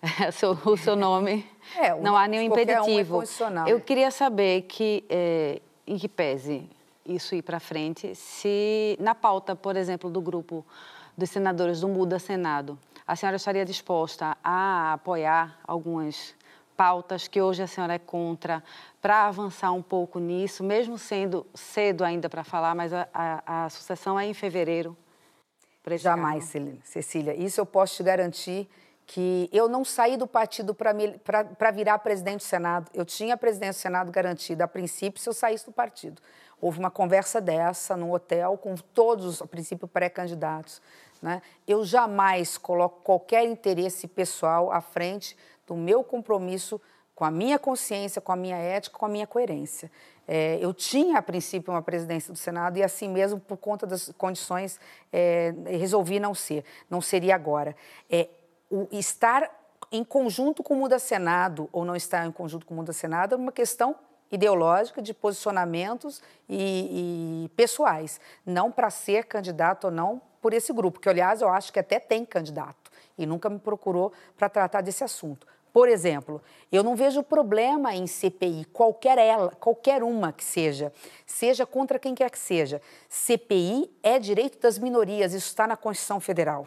[0.67, 1.49] o seu nome.
[1.77, 3.19] É, não há nenhum impeditivo.
[3.19, 6.69] Um é Eu queria saber que, é, em que pese
[7.07, 10.65] isso ir para frente, se na pauta, por exemplo, do grupo
[11.17, 16.35] dos senadores do Muda Senado, a senhora estaria disposta a apoiar algumas
[16.77, 18.63] pautas que hoje a senhora é contra,
[19.01, 23.69] para avançar um pouco nisso, mesmo sendo cedo ainda para falar, mas a, a, a,
[23.69, 24.97] sucessão é em fevereiro?
[25.99, 26.45] Jamais,
[26.85, 27.35] Cecília.
[27.35, 28.69] Isso eu posso te garantir
[29.07, 32.91] que eu não saí do partido para virar presidente do Senado.
[32.95, 36.21] Eu tinha a presidência do Senado garantida a princípio se eu saísse do partido.
[36.61, 40.81] Houve uma conversa dessa num hotel com todos, a princípio, pré-candidatos.
[41.21, 41.43] Né?
[41.67, 45.37] Eu jamais coloco qualquer interesse pessoal à frente
[45.67, 46.81] do meu compromisso
[47.15, 49.91] com a minha consciência, com a minha ética, com a minha coerência.
[50.27, 54.11] É, eu tinha, a princípio, uma presidência do Senado e, assim mesmo, por conta das
[54.17, 54.79] condições,
[55.13, 56.65] é, resolvi não ser.
[56.89, 57.77] Não seria agora.
[58.09, 58.29] É,
[58.73, 59.51] o estar
[59.91, 63.35] em conjunto com o Muda Senado ou não estar em conjunto com o Muda Senado
[63.35, 63.95] é uma questão
[64.31, 70.99] ideológica de posicionamentos e, e pessoais, não para ser candidato ou não por esse grupo,
[70.99, 75.05] que aliás eu acho que até tem candidato e nunca me procurou para tratar desse
[75.05, 75.47] assunto.
[75.71, 80.93] Por exemplo, eu não vejo problema em CPI, qualquer ela, qualquer uma que seja,
[81.27, 82.81] seja contra quem quer que seja.
[83.09, 86.67] CPI é direito das minorias, isso está na Constituição Federal.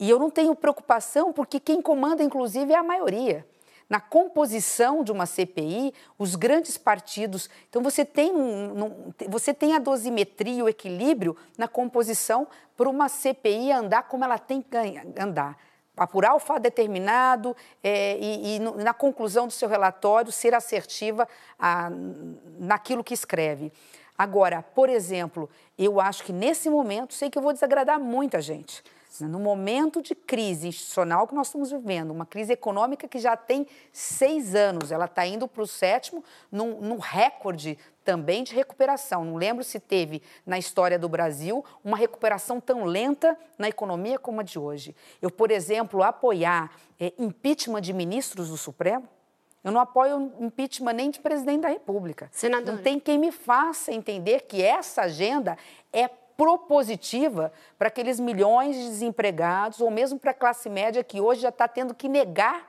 [0.00, 3.46] E eu não tenho preocupação porque quem comanda, inclusive, é a maioria.
[3.86, 7.50] Na composição de uma CPI, os grandes partidos.
[7.68, 13.72] Então, você tem, um, você tem a dosimetria, o equilíbrio na composição para uma CPI
[13.72, 14.76] andar como ela tem que
[15.20, 15.58] andar
[15.96, 21.28] apurar o fato determinado é, e, e, na conclusão do seu relatório, ser assertiva
[21.58, 21.90] a,
[22.58, 23.70] naquilo que escreve.
[24.16, 25.48] Agora, por exemplo,
[25.78, 28.82] eu acho que nesse momento, sei que eu vou desagradar muita gente.
[29.28, 33.66] No momento de crise institucional que nós estamos vivendo, uma crise econômica que já tem
[33.92, 39.24] seis anos, ela está indo para o sétimo, num, num recorde também de recuperação.
[39.24, 44.40] Não lembro se teve na história do Brasil uma recuperação tão lenta na economia como
[44.40, 44.94] a de hoje.
[45.20, 49.08] Eu, por exemplo, apoiar é, impeachment de ministros do Supremo,
[49.62, 52.28] eu não apoio impeachment nem de presidente da República.
[52.32, 52.76] Senador.
[52.76, 55.56] Não tem quem me faça entender que essa agenda
[55.92, 56.08] é
[56.40, 61.50] propositiva para aqueles milhões de desempregados, ou mesmo para a classe média que hoje já
[61.50, 62.66] está tendo que negar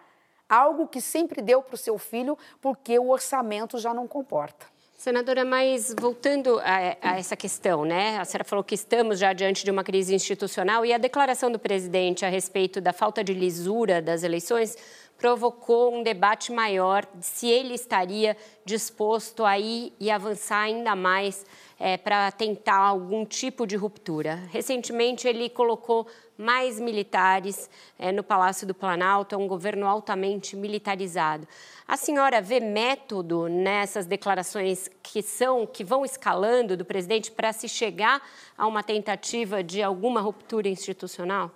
[0.50, 4.66] algo que sempre deu para o seu filho porque o orçamento já não comporta.
[4.98, 8.20] Senadora, mas voltando a, a, essa questão, né?
[8.20, 11.58] A senhora falou que estamos já diante de uma crise institucional e a declaração do
[11.58, 14.78] presidente a respeito da falta de lisura das eleições
[15.18, 21.46] provocou um debate maior de se ele estaria disposto a ir e avançar ainda mais
[21.82, 24.36] é, para tentar algum tipo de ruptura.
[24.52, 26.06] Recentemente, ele colocou
[26.38, 27.68] mais militares
[27.98, 31.48] é, no Palácio do Planalto, é um governo altamente militarizado.
[31.88, 37.68] A senhora vê método nessas declarações que são que vão escalando do presidente para se
[37.68, 38.22] chegar
[38.56, 41.50] a uma tentativa de alguma ruptura institucional?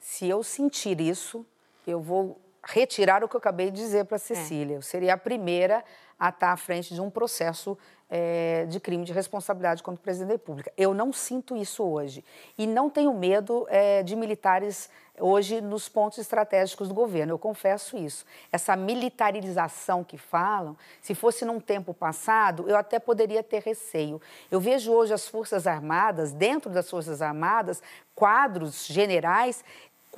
[0.00, 1.46] Se eu sentir isso,
[1.86, 4.74] eu vou retirar o que eu acabei de dizer para a Cecília.
[4.74, 4.78] É.
[4.78, 5.84] Eu seria a primeira
[6.18, 7.78] a estar à frente de um processo
[8.10, 10.72] é, de crime de responsabilidade contra o presidente da República.
[10.76, 12.24] Eu não sinto isso hoje.
[12.56, 14.88] E não tenho medo é, de militares
[15.20, 18.24] hoje nos pontos estratégicos do governo, eu confesso isso.
[18.52, 24.20] Essa militarização que falam, se fosse num tempo passado, eu até poderia ter receio.
[24.50, 27.82] Eu vejo hoje as Forças Armadas, dentro das Forças Armadas,
[28.14, 29.64] quadros generais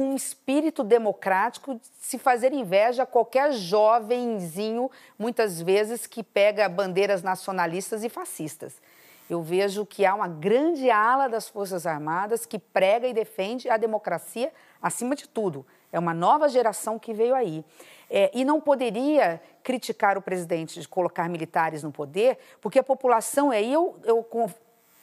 [0.01, 6.67] com um espírito democrático de se fazer inveja a qualquer jovenzinho, muitas vezes, que pega
[6.71, 8.81] bandeiras nacionalistas e fascistas.
[9.29, 13.77] Eu vejo que há uma grande ala das Forças Armadas que prega e defende a
[13.77, 15.67] democracia acima de tudo.
[15.93, 17.63] É uma nova geração que veio aí.
[18.09, 23.51] É, e não poderia criticar o presidente de colocar militares no poder, porque a população,
[23.51, 24.27] aí eu, eu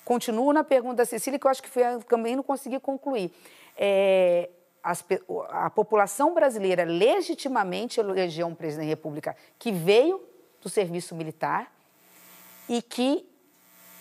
[0.03, 3.31] continuo na pergunta da Cecília, que eu acho que foi, também não consegui concluir.
[3.77, 4.49] É,
[4.87, 5.03] as,
[5.49, 10.23] a população brasileira legitimamente elegeu um presidente da República que veio
[10.61, 11.69] do serviço militar
[12.69, 13.27] e que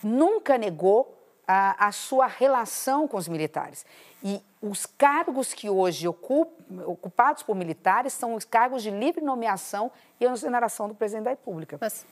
[0.01, 1.13] nunca negou
[1.47, 3.85] a, a sua relação com os militares.
[4.23, 10.25] E os cargos que hoje ocupados por militares são os cargos de livre nomeação e
[10.25, 11.79] exoneração do presidente da República.
[11.81, 12.07] Mas,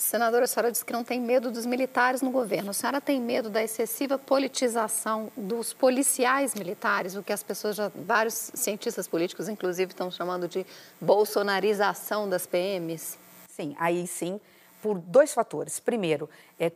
[0.00, 2.70] senadora, a senhora disse que não tem medo dos militares no governo.
[2.70, 7.90] A senhora tem medo da excessiva politização dos policiais militares, o que as pessoas, já,
[7.94, 10.66] vários cientistas políticos, inclusive, estão chamando de
[11.00, 13.18] bolsonarização das PMs?
[13.48, 14.40] Sim, aí sim
[14.82, 15.78] por dois fatores.
[15.78, 16.28] Primeiro,
[16.58, 16.72] é, é,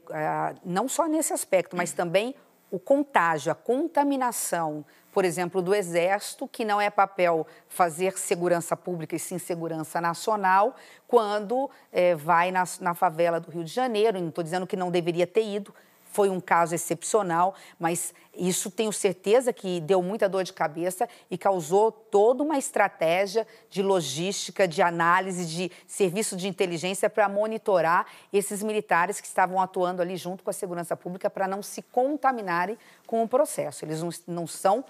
[0.64, 2.34] não só nesse aspecto, mas também
[2.74, 9.14] o contágio, a contaminação, por exemplo, do Exército, que não é papel fazer segurança pública
[9.14, 10.74] e sim segurança nacional,
[11.06, 14.90] quando é, vai na, na favela do Rio de Janeiro, não estou dizendo que não
[14.90, 15.72] deveria ter ido,
[16.14, 21.36] foi um caso excepcional, mas isso tenho certeza que deu muita dor de cabeça e
[21.36, 28.62] causou toda uma estratégia de logística, de análise, de serviço de inteligência para monitorar esses
[28.62, 33.22] militares que estavam atuando ali junto com a segurança pública para não se contaminarem com
[33.22, 33.84] o processo.
[33.84, 34.84] Eles não, não são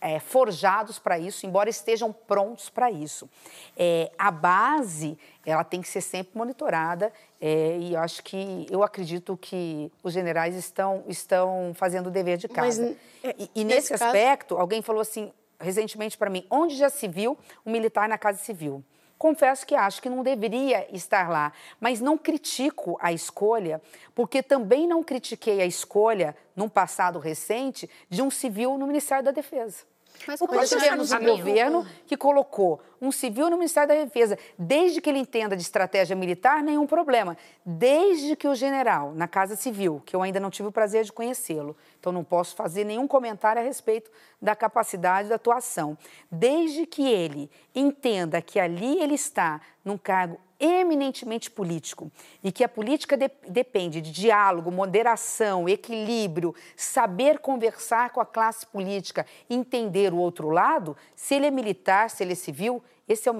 [0.00, 3.28] é, forjados para isso, embora estejam prontos para isso.
[3.76, 8.82] É, a base ela tem que ser sempre monitorada é, e eu acho que eu
[8.82, 12.82] acredito que os generais estão estão fazendo o dever de casa.
[12.82, 14.60] Mas, é, e, e, nesse, nesse aspecto, caso...
[14.60, 17.36] alguém falou assim recentemente para mim, onde já se viu
[17.66, 18.84] um militar na Casa Civil?
[19.18, 23.82] Confesso que acho que não deveria estar lá, mas não critico a escolha,
[24.14, 29.32] porque também não critiquei a escolha, num passado recente, de um civil no Ministério da
[29.32, 29.78] Defesa.
[30.26, 34.38] Mas Nós tivemos um governo que colocou um civil no Ministério da Defesa.
[34.58, 37.36] Desde que ele entenda de estratégia militar, nenhum problema.
[37.64, 41.12] Desde que o general, na Casa Civil, que eu ainda não tive o prazer de
[41.12, 45.96] conhecê-lo, então não posso fazer nenhum comentário a respeito da capacidade da atuação.
[46.30, 52.10] Desde que ele entenda que ali ele está num cargo eminentemente político
[52.42, 58.66] e que a política de, depende de diálogo, moderação, equilíbrio, saber conversar com a classe
[58.66, 63.32] política, entender o outro lado, se ele é militar, se ele é civil, esse é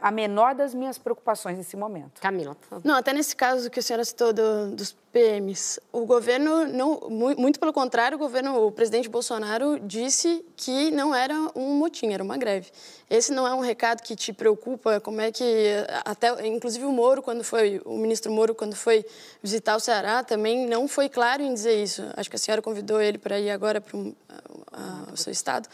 [0.00, 2.20] a menor das minhas preocupações nesse momento.
[2.20, 2.82] Camila, por favor.
[2.84, 7.58] Não, até nesse caso que a senhora citou do, dos PMs, o governo, não, muito
[7.58, 12.36] pelo contrário, o governo, o presidente Bolsonaro disse que não era um motim, era uma
[12.36, 12.70] greve.
[13.10, 15.00] Esse não é um recado que te preocupa?
[15.00, 15.72] Como é que
[16.04, 19.04] até, inclusive o Moro, quando foi o ministro Moro, quando foi
[19.42, 22.04] visitar o Ceará, também não foi claro em dizer isso.
[22.16, 25.68] Acho que a senhora convidou ele para ir agora para o seu estado.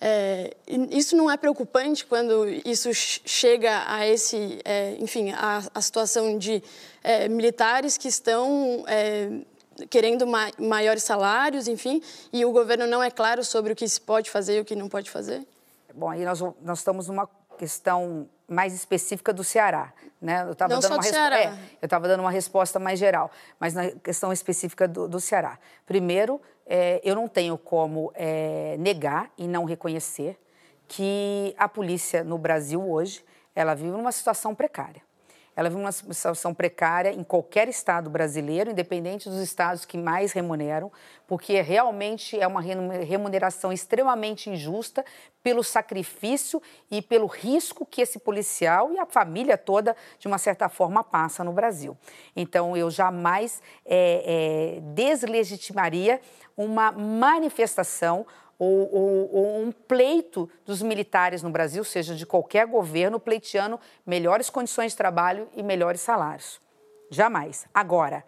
[0.00, 0.56] É,
[0.90, 6.62] isso não é preocupante quando isso chega a esse, é, enfim, a, a, situação de
[7.04, 9.28] é, militares que estão é,
[9.90, 14.00] querendo ma maiores salários, enfim, e o governo não é claro sobre o que se
[14.00, 15.46] pode fazer e o que não pode fazer?
[15.94, 17.28] Bom, aí nós, nós estamos numa
[17.58, 20.44] questão mais específica do Ceará, né?
[20.46, 21.48] Eu estava dando uma resposta, é,
[21.80, 25.58] eu estava dando uma resposta mais geral, mas na questão específica do, do Ceará.
[25.84, 26.40] Primeiro,
[26.72, 30.38] é, eu não tenho como é, negar e não reconhecer
[30.86, 33.24] que a polícia no Brasil hoje
[33.56, 35.02] ela vive numa situação precária.
[35.56, 40.92] Ela vive numa situação precária em qualquer estado brasileiro, independente dos estados que mais remuneram,
[41.26, 45.04] porque realmente é uma remuneração extremamente injusta
[45.42, 50.68] pelo sacrifício e pelo risco que esse policial e a família toda, de uma certa
[50.68, 51.98] forma, passa no Brasil.
[52.36, 56.20] Então, eu jamais é, é, deslegitimaria
[56.64, 58.26] uma manifestação
[58.58, 64.50] ou, ou, ou, um pleito dos militares no Brasil, seja de qualquer governo, pleiteando melhores
[64.50, 66.60] condições de trabalho e melhores salários.
[67.10, 67.66] Jamais.
[67.72, 68.22] Agora,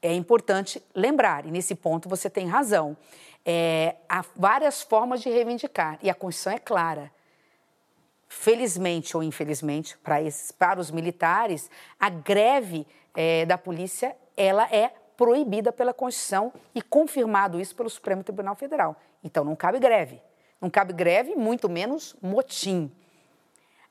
[0.00, 2.96] é importante lembrar, e nesse ponto você tem razão,
[3.44, 7.12] é, há várias formas de reivindicar, e a Constituição é clara.
[8.26, 14.92] Felizmente ou infelizmente, para, esses, para os militares, a greve é, da polícia ela é
[15.18, 18.96] proibida pela Constituição e confirmado isso pelo Supremo Tribunal Federal.
[19.22, 20.22] Então não cabe greve.
[20.60, 22.90] Não cabe greve, muito menos motim.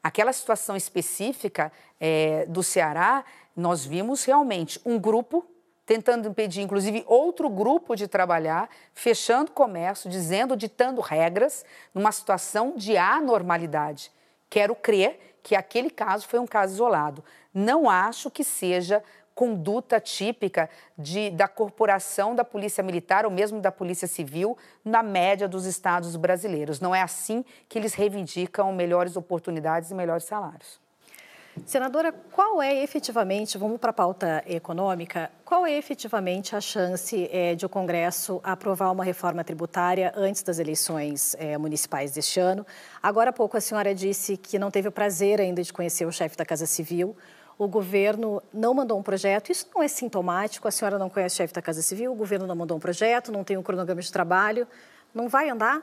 [0.02, 1.70] Aquela situação específica
[2.00, 5.46] é, do Ceará, nós vimos realmente um grupo
[5.86, 12.98] tentando impedir, inclusive, outro grupo de trabalhar, fechando comércio, dizendo, ditando regras, numa situação de
[12.98, 14.12] anormalidade.
[14.50, 17.24] Quero crer que aquele caso foi um caso isolado.
[17.54, 19.02] Não acho que seja
[19.38, 20.68] conduta típica
[20.98, 26.16] de, da corporação da Polícia Militar ou mesmo da Polícia Civil na média dos estados
[26.16, 26.80] brasileiros.
[26.80, 30.80] Não é assim que eles reivindicam melhores oportunidades e melhores salários.
[31.68, 37.54] Senadora, qual é efetivamente, vamos para a pauta econômica, qual é efetivamente a chance é,
[37.54, 42.66] de o Congresso aprovar uma reforma tributária antes das eleições é, municipais deste ano?
[43.02, 46.12] Agora há pouco a senhora disse que não teve o prazer ainda de conhecer o
[46.12, 47.16] chefe da Casa Civil.
[47.58, 49.52] O governo não mandou um projeto.
[49.52, 50.68] Isso não é sintomático?
[50.68, 53.32] A senhora não conhece o chefe da Casa Civil, o governo não mandou um projeto,
[53.32, 54.68] não tem um cronograma de trabalho.
[55.14, 55.82] Não vai andar?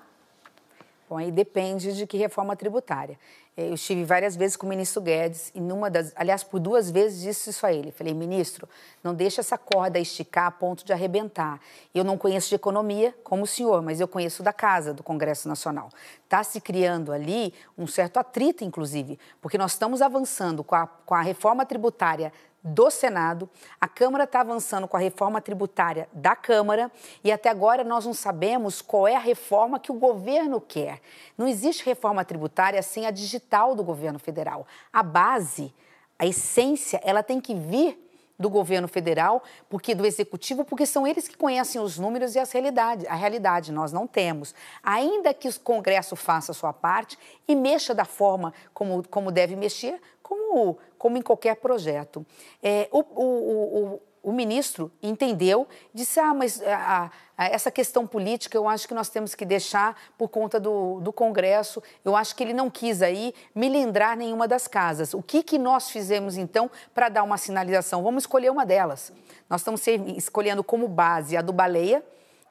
[1.08, 3.18] Bom, aí depende de que reforma tributária.
[3.56, 6.90] É, eu estive várias vezes com o ministro Guedes e numa das, aliás, por duas
[6.90, 7.92] vezes disse isso a ele.
[7.92, 8.68] Falei, ministro,
[9.02, 11.60] não deixe essa corda esticar a ponto de arrebentar.
[11.94, 15.46] Eu não conheço de economia como o senhor, mas eu conheço da casa do Congresso
[15.48, 15.88] Nacional.
[16.24, 21.14] Está se criando ali um certo atrito, inclusive, porque nós estamos avançando com a, com
[21.14, 22.32] a reforma tributária
[22.64, 23.48] do Senado,
[23.78, 26.90] a Câmara está avançando com a reforma tributária da Câmara
[27.22, 31.02] e até agora nós não sabemos qual é a reforma que o governo quer.
[31.36, 34.66] Não existe reforma tributária sem a digital do governo federal.
[34.90, 35.74] A base,
[36.18, 38.00] a essência, ela tem que vir
[38.38, 42.50] do governo federal, porque do executivo, porque são eles que conhecem os números e as
[42.50, 43.72] realidade, a realidade.
[43.72, 44.54] Nós não temos.
[44.82, 49.54] Ainda que o Congresso faça a sua parte e mexa da forma como, como deve
[49.54, 52.24] mexer, como, como em qualquer projeto.
[52.62, 58.56] É, o, o, o, o, ministro entendeu, disse: ah, mas a, a, essa questão política
[58.56, 61.82] eu acho que nós temos que deixar por conta do, do Congresso.
[62.02, 65.12] Eu acho que ele não quis aí milindrar nenhuma das casas.
[65.12, 68.02] O que, que nós fizemos então para dar uma sinalização?
[68.02, 69.12] Vamos escolher uma delas.
[69.46, 69.86] Nós estamos
[70.16, 72.02] escolhendo como base a do Baleia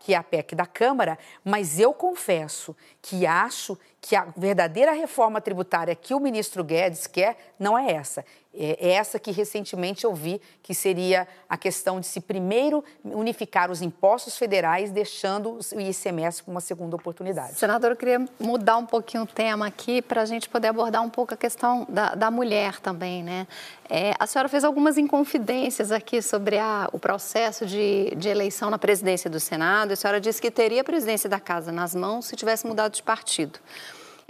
[0.03, 5.39] que é a PEC da Câmara, mas eu confesso que acho que a verdadeira reforma
[5.39, 8.25] tributária que o ministro Guedes quer não é essa.
[8.55, 13.71] É, é essa que recentemente eu vi que seria a questão de se primeiro unificar
[13.71, 17.55] os impostos federais, deixando o ICMS para uma segunda oportunidade.
[17.55, 21.09] Senador, eu queria mudar um pouquinho o tema aqui para a gente poder abordar um
[21.09, 23.47] pouco a questão da, da mulher também, né?
[23.89, 28.77] É, a senhora fez algumas inconfidências aqui sobre a, o processo de, de eleição na
[28.77, 29.91] presidência do Senado.
[29.91, 33.03] A senhora disse que teria a presidência da Casa nas mãos se tivesse mudado de
[33.03, 33.59] partido.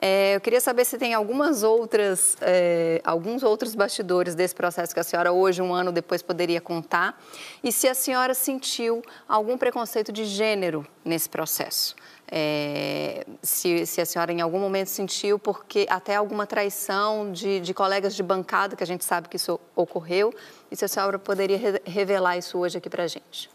[0.05, 4.99] É, eu queria saber se tem algumas outras, é, alguns outros bastidores desse processo que
[4.99, 7.17] a senhora hoje, um ano depois, poderia contar
[7.63, 11.95] e se a senhora sentiu algum preconceito de gênero nesse processo.
[12.29, 17.73] É, se, se, a senhora em algum momento sentiu, porque até alguma traição de, de,
[17.73, 20.33] colegas de bancada, que a gente sabe que isso ocorreu,
[20.69, 23.49] e se a senhora poderia re revelar isso hoje aqui para a gente.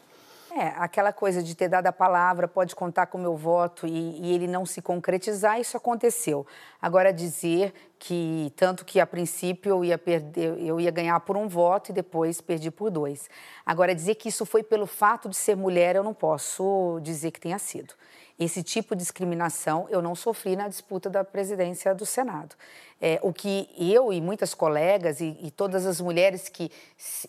[0.60, 4.20] É, aquela coisa de ter dado a palavra, pode contar com o meu voto e,
[4.20, 6.44] e, ele não se concretizar, isso aconteceu.
[6.82, 11.46] Agora, dizer que, tanto que a princípio eu ia, perder, eu ia ganhar por um
[11.46, 13.30] voto e depois perdi por dois.
[13.64, 17.38] Agora, dizer que isso foi pelo fato de ser mulher, eu não posso dizer que
[17.38, 17.94] tenha sido.
[18.38, 22.54] Esse tipo de discriminação eu não sofri na disputa da presidência do Senado.
[23.00, 26.70] É, o que eu e muitas colegas e, e todas as mulheres que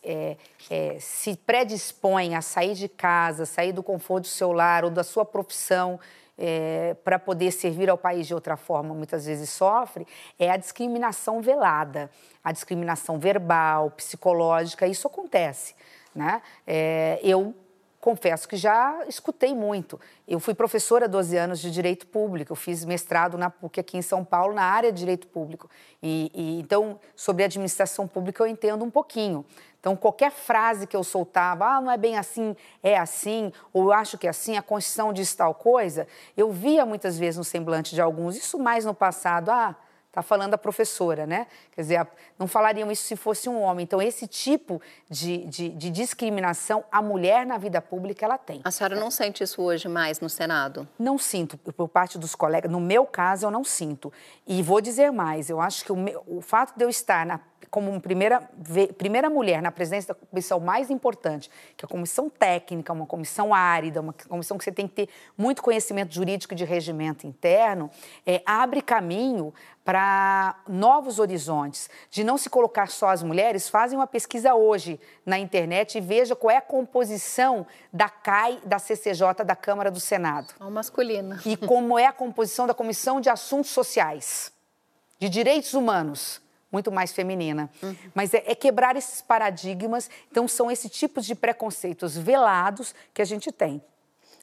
[0.03, 0.37] é,
[0.69, 5.03] é, se predispõem a sair de casa, sair do conforto do seu lar ou da
[5.03, 5.99] sua profissão
[6.39, 10.07] é, para poder servir ao país de outra forma, muitas vezes sofre,
[10.39, 12.09] é a discriminação velada,
[12.43, 15.75] a discriminação verbal, psicológica, isso acontece.
[16.15, 16.41] Né?
[16.65, 17.53] É, eu
[17.99, 19.99] confesso que já escutei muito.
[20.27, 23.97] Eu fui professora há 12 anos de Direito Público, eu fiz mestrado na PUC aqui
[23.97, 25.69] em São Paulo, na área de Direito Público.
[26.01, 29.45] E, e, então, sobre administração pública eu entendo um pouquinho.
[29.79, 33.93] Então, qualquer frase que eu soltava, ah, não é bem assim, é assim, ou eu
[33.93, 37.95] acho que é assim, a Constituição diz tal coisa, eu via muitas vezes no semblante
[37.95, 39.75] de alguns, isso mais no passado, ah,
[40.09, 41.45] Está falando a professora, né?
[41.71, 42.07] Quer dizer,
[42.37, 43.83] não falariam isso se fosse um homem.
[43.83, 48.59] Então, esse tipo de, de, de, discriminação, a mulher na vida pública, ela tem.
[48.63, 50.87] A senhora não sente isso hoje mais no Senado?
[50.97, 52.71] Não sinto, por parte dos colegas.
[52.71, 54.11] No meu caso, eu não sinto.
[54.47, 57.39] E vou dizer mais, eu acho que o, meu, o fato de eu estar na
[57.69, 58.41] como primeira,
[58.97, 63.53] primeira mulher na presidência da comissão mais importante, que é a comissão técnica, uma comissão
[63.53, 67.89] árida, uma comissão que você tem que ter muito conhecimento jurídico de regimento interno,
[68.25, 69.53] é, abre caminho
[69.83, 73.67] para novos horizontes, de não se colocar só as mulheres.
[73.67, 78.77] Fazem uma pesquisa hoje na internet e veja qual é a composição da CAI, da
[78.77, 80.53] CCJ, da Câmara do Senado.
[80.59, 81.41] Ao masculina.
[81.45, 84.51] E como é a composição da Comissão de Assuntos Sociais,
[85.17, 87.69] de Direitos Humanos muito mais feminina.
[87.81, 87.95] Uhum.
[88.13, 90.09] Mas é, é, quebrar esses paradigmas.
[90.31, 93.81] Então, são esses tipos de preconceitos velados que a gente tem.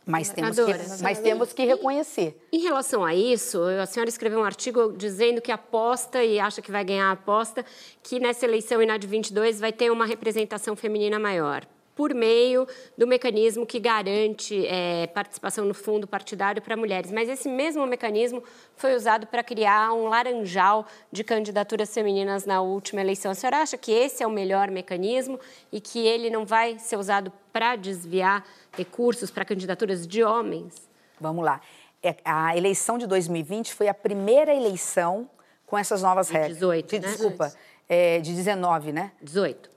[0.04, 2.40] Mas temos, que, mas temos que reconhecer.
[2.52, 6.70] Em relação a isso, a senhora escreveu um artigo dizendo que aposta e acha que
[6.70, 7.64] vai ganhar a aposta
[8.04, 11.66] que nessa eleição e na de 22 vai ter uma representação feminina maior
[11.96, 17.10] por meio do mecanismo que garante é, participação no fundo partidário para mulheres.
[17.10, 18.44] Mas esse mesmo mecanismo
[18.76, 23.32] foi usado para criar um laranjal de candidaturas femininas na última eleição.
[23.32, 25.40] A senhora acha que esse é o melhor mecanismo
[25.72, 28.44] e que ele não vai ser usado para desviar
[28.76, 30.74] recursos para candidaturas de homens?
[31.18, 31.62] Vamos lá.
[32.02, 35.30] É, a eleição de 2020 foi a primeira eleição
[35.64, 36.52] com essas novas regras.
[36.52, 37.08] 18, de, né?
[37.08, 37.52] Desculpa,
[37.88, 39.12] é, de 19, né?
[39.22, 39.70] 18.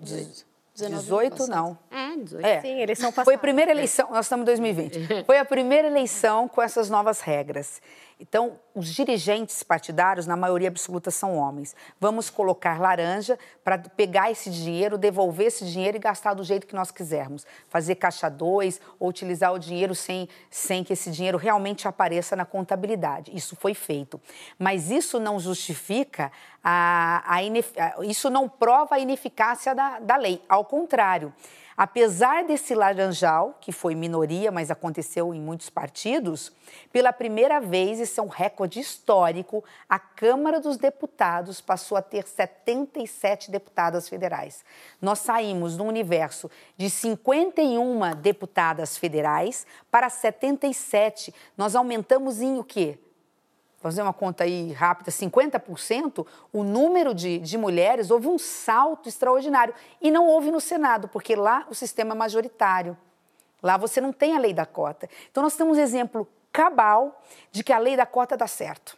[0.00, 0.53] 18.
[0.74, 1.78] 18 não.
[1.90, 2.44] É, 18.
[2.46, 2.60] É.
[2.60, 3.24] Sim, eleição passada.
[3.24, 5.24] Foi a primeira eleição, nós estamos em 2020.
[5.24, 7.80] Foi a primeira eleição com essas novas regras.
[8.26, 11.76] Então, os dirigentes partidários, na maioria absoluta, são homens.
[12.00, 16.74] Vamos colocar laranja para pegar esse dinheiro, devolver esse dinheiro e gastar do jeito que
[16.74, 17.46] nós quisermos.
[17.68, 22.46] Fazer caixa 2 ou utilizar o dinheiro sem, sem que esse dinheiro realmente apareça na
[22.46, 23.30] contabilidade.
[23.34, 24.18] Isso foi feito.
[24.58, 26.32] Mas isso não justifica
[26.62, 27.72] a, a inef...
[28.04, 30.42] isso não prova a ineficácia da, da lei.
[30.48, 31.30] Ao contrário.
[31.76, 36.52] Apesar desse laranjal, que foi minoria, mas aconteceu em muitos partidos,
[36.92, 42.26] pela primeira vez, isso é um recorde histórico, a Câmara dos Deputados passou a ter
[42.28, 44.64] 77 deputadas federais.
[45.02, 51.34] Nós saímos no universo de 51 deputadas federais para 77.
[51.56, 52.98] Nós aumentamos em o quê?
[53.84, 59.74] Fazer uma conta aí rápida, 50%, o número de, de mulheres, houve um salto extraordinário.
[60.00, 62.96] E não houve no Senado, porque lá o sistema é majoritário.
[63.62, 65.06] Lá você não tem a lei da cota.
[65.30, 68.96] Então nós temos um exemplo cabal de que a lei da cota dá certo.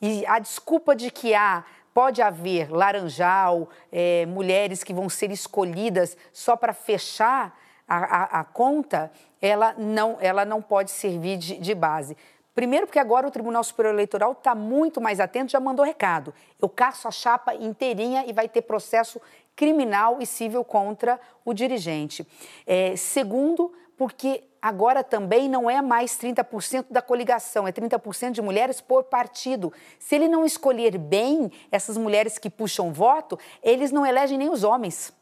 [0.00, 6.16] E a desculpa de que há pode haver laranjal, é, mulheres que vão ser escolhidas
[6.32, 7.54] só para fechar
[7.86, 12.16] a, a, a, conta, ela não, ela não pode servir de, de base.
[12.54, 16.34] Primeiro, porque agora o Tribunal Superior Eleitoral está muito mais atento, já mandou recado.
[16.60, 19.20] Eu caço a chapa inteirinha e vai ter processo
[19.56, 22.26] criminal e civil contra o dirigente.
[22.66, 28.80] É, segundo, porque agora também não é mais 30% da coligação, é 30% de mulheres
[28.80, 29.72] por partido.
[29.98, 34.62] Se ele não escolher bem essas mulheres que puxam voto, eles não elegem nem os
[34.62, 35.12] homens.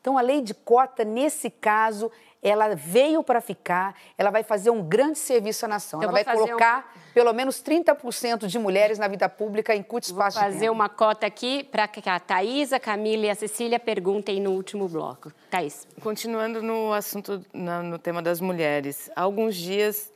[0.00, 2.12] Então, a lei de cota, nesse caso,
[2.44, 6.02] ela veio para ficar, ela vai fazer um grande serviço à nação.
[6.02, 7.12] Eu ela vai colocar um...
[7.14, 11.26] pelo menos 30% de mulheres na vida pública em curto espaço vou fazer uma cota
[11.26, 15.32] aqui para que a Thaís, a Camila e a Cecília perguntem no último bloco.
[15.50, 15.88] Thaís.
[16.02, 19.10] Continuando no assunto, no tema das mulheres.
[19.16, 20.12] Há alguns dias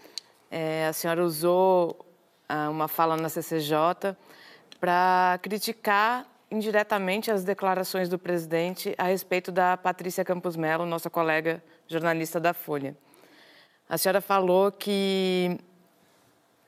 [0.50, 2.04] é, a senhora usou
[2.46, 4.14] ah, uma fala na CCJ
[4.78, 11.62] para criticar indiretamente as declarações do presidente a respeito da Patrícia Campos Melo, nossa colega
[11.88, 12.96] jornalista da Folha.
[13.88, 15.58] A senhora falou que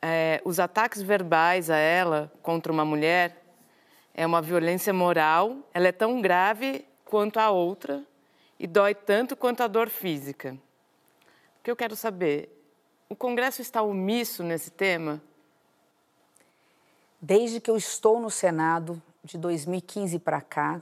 [0.01, 3.37] é, os ataques verbais a ela contra uma mulher
[4.15, 8.05] é uma violência moral, ela é tão grave quanto a outra
[8.59, 10.57] e dói tanto quanto a dor física.
[11.61, 12.49] O que eu quero saber,
[13.09, 15.23] o Congresso está omisso nesse tema?
[17.21, 20.81] Desde que eu estou no Senado, de 2015 para cá,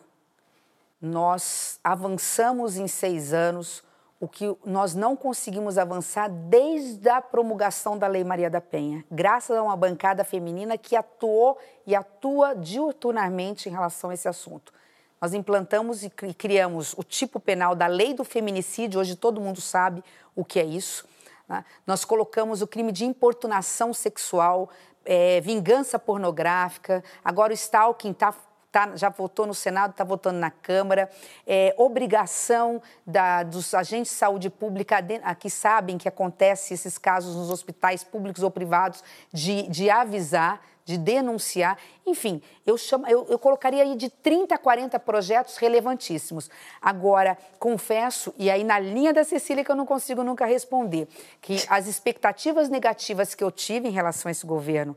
[1.01, 3.83] nós avançamos em seis anos
[4.21, 9.57] o que nós não conseguimos avançar desde a promulgação da Lei Maria da Penha, graças
[9.57, 14.73] a uma bancada feminina que atuou e atua diuturnamente em relação a esse assunto.
[15.21, 20.03] Nós implantamos e criamos o tipo penal da lei do feminicídio, hoje todo mundo sabe
[20.35, 21.07] o que é isso.
[21.49, 21.65] Né?
[21.87, 24.69] Nós colocamos o crime de importunação sexual,
[25.05, 28.35] é, vingança pornográfica, agora o stalking está
[28.71, 31.11] Tá, já votou no Senado, está votando na Câmara.
[31.47, 34.99] É, obrigação da, dos agentes de saúde pública,
[35.39, 40.97] que sabem que acontece esses casos nos hospitais públicos ou privados, de, de avisar, de
[40.97, 41.79] denunciar.
[42.07, 46.51] Enfim, eu, chamo, eu, eu colocaria aí de 30 a 40 projetos relevantíssimos.
[46.81, 51.07] Agora, confesso, e aí na linha da Cecília que eu não consigo nunca responder,
[51.43, 54.97] que as expectativas negativas que eu tive em relação a esse governo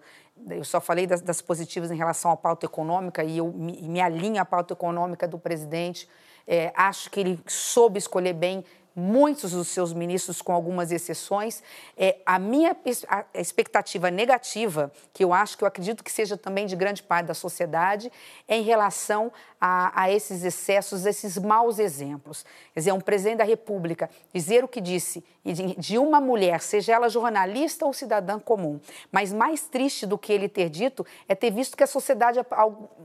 [0.50, 4.02] eu só falei das, das, positivas em relação à pauta econômica e eu me, me
[4.02, 6.08] alinho à pauta econômica do presidente.
[6.48, 8.64] É, acho que ele soube escolher bem
[8.96, 11.64] muitos dos seus ministros, com algumas exceções.
[11.98, 12.76] É, a minha
[13.08, 17.28] a expectativa negativa, que eu acho que eu acredito que seja também de grande parte
[17.28, 18.12] da sociedade,
[18.48, 22.44] é em relação a, a esses excessos, esses maus exemplos.
[22.74, 27.10] Quer dizer, um presidente da República dizer o que disse de, uma mulher, seja ela
[27.10, 28.80] jornalista ou cidadã comum,
[29.12, 32.40] mas mais triste do que ele ter dito é ter visto que a sociedade,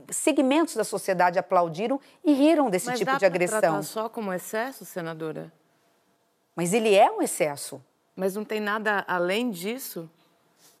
[0.09, 3.77] segmentos da sociedade aplaudiram e riram desse mas tipo de agressão.
[3.77, 5.51] Mas só como excesso, senadora?
[6.57, 7.79] Mas ele é um excesso.
[8.15, 10.09] Mas não tem nada além disso?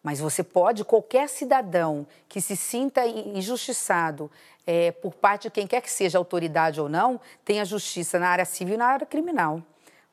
[0.01, 4.31] Mas você pode, qualquer cidadão que se sinta injustiçado
[4.65, 8.27] é, por parte de quem quer que seja autoridade ou não, tem a justiça na
[8.27, 9.61] área civil e na área criminal.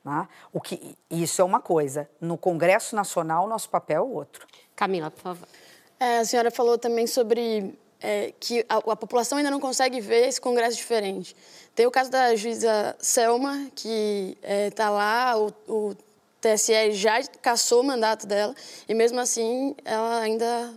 [0.03, 0.27] Né?
[0.53, 2.07] O que, isso é uma coisa.
[2.21, 4.45] No Congresso Nacional, nosso papel é outro.
[4.75, 5.47] Camila, por favor.
[5.99, 7.75] É, a senhora falou também sobre
[8.05, 11.35] é, que a, a, população ainda não consegue ver esse Congresso diferente.
[11.73, 14.37] Tem o caso da juíza Selma, que
[14.69, 15.95] está é, lá, o, o
[16.39, 18.53] TSE já cassou o mandato dela
[18.87, 20.71] e mesmo assim ela ainda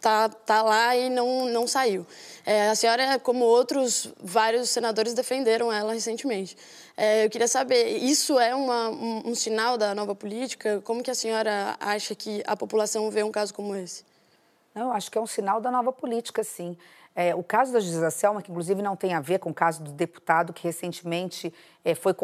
[0.00, 2.06] tá, tá lá e não, não saiu.
[2.46, 6.56] É, a senhora, como outros vários senadores, defenderam ela recentemente.
[6.96, 10.80] É, eu queria saber, isso é uma, um, um, sinal da nova política?
[10.84, 14.08] Como que a senhora acha que a população vê um caso como esse?
[14.74, 16.76] Não, acho que é um sinal da nova política, sim.
[17.14, 19.82] É, o caso da Gisela Selma, que inclusive não tem a ver com o caso
[19.82, 21.52] do deputado que recentemente
[21.84, 22.14] é, foi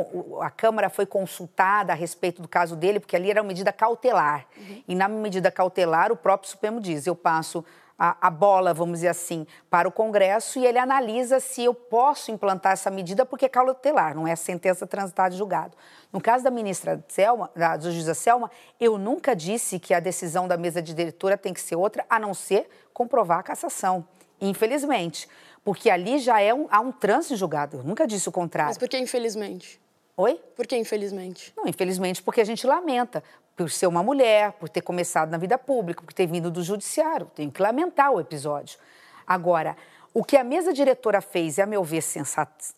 [0.41, 4.47] a Câmara foi consultada a respeito do caso dele, porque ali era uma medida cautelar.
[4.57, 4.83] Uhum.
[4.87, 7.65] E na medida cautelar, o próprio Supremo diz: eu passo
[7.99, 12.31] a, a, bola, vamos dizer assim, para o Congresso e ele analisa se eu posso
[12.31, 15.77] implantar essa medida porque é cautelar, não é sentença transitada de julgado.
[16.13, 20.57] No caso da ministra Selma, da juíza Selma, eu nunca disse que a decisão da
[20.57, 24.07] mesa de diretora tem que ser outra, a não ser comprovar a cassação
[24.41, 25.29] infelizmente.
[25.65, 27.79] Porque ali já é um, há um trânsito julgado.
[27.79, 28.71] Eu nunca disse o contrário.
[28.71, 29.81] Mas por que infelizmente?
[30.17, 30.41] Oi?
[30.55, 31.53] Por que infelizmente?
[31.57, 33.23] Não, infelizmente porque a gente lamenta
[33.57, 37.27] por ser uma mulher, por ter começado na vida pública, por ter vindo do judiciário.
[37.35, 38.79] Tenho que lamentar o episódio.
[39.27, 39.77] Agora,
[40.19, 42.03] o que a mesa diretora fez, e a meu ver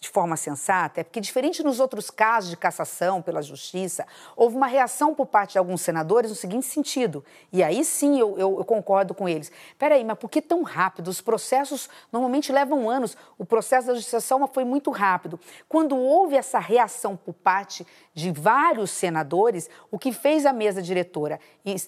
[0.01, 4.05] de forma sensata, é porque, diferente nos outros casos de cassação pela justiça,
[4.35, 8.37] houve uma reação por parte de alguns senadores no seguinte sentido, e aí sim eu,
[8.37, 9.53] eu, eu concordo com eles.
[9.79, 11.07] Peraí, mas por que tão rápido?
[11.07, 14.21] Os processos normalmente levam anos, o processo da justiça
[14.53, 15.39] foi muito rápido.
[15.69, 21.39] Quando houve essa reação por parte de vários senadores, o que fez a mesa diretora?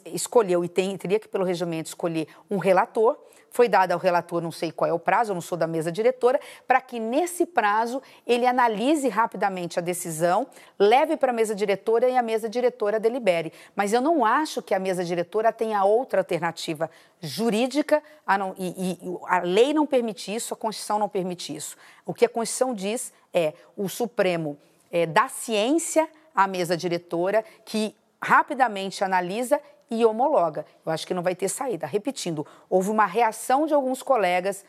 [0.07, 3.19] Escolheu, e tem, teria que, pelo regimento, escolher um relator
[3.51, 5.91] foi dado ao relator, não sei qual é o prazo, eu não sou da mesa
[5.91, 10.47] diretora, para que nesse prazo ele analise rapidamente a decisão,
[10.79, 13.53] leve para a mesa diretora e a mesa diretora delibere.
[13.75, 16.91] Mas eu não acho que a mesa diretora tenha outra alternativa
[17.21, 21.77] jurídica, a não, e, e a lei não permite isso, a Constituição não permite isso.
[22.07, 24.57] O que a Constituição diz é o Supremo
[24.91, 29.61] é, dá ciência à mesa diretora que rapidamente analisa
[29.91, 30.65] e homologa.
[30.87, 31.87] Eu acho que não vai ter saída.
[31.87, 34.65] Repetindo, houve uma reação de alguns colegas,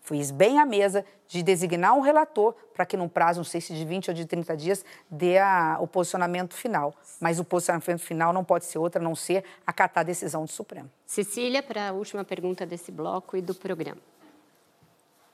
[0.00, 3.72] fiz bem a mesa, de designar um relator para que, num prazo, não sei se
[3.72, 6.92] de 20 ou de 30 dias, dê a, o posicionamento final.
[7.20, 10.50] Mas o posicionamento final não pode ser outra, a não ser acatar a decisão do
[10.50, 10.90] Supremo.
[11.06, 14.00] Cecília, para a última pergunta desse bloco e do programa.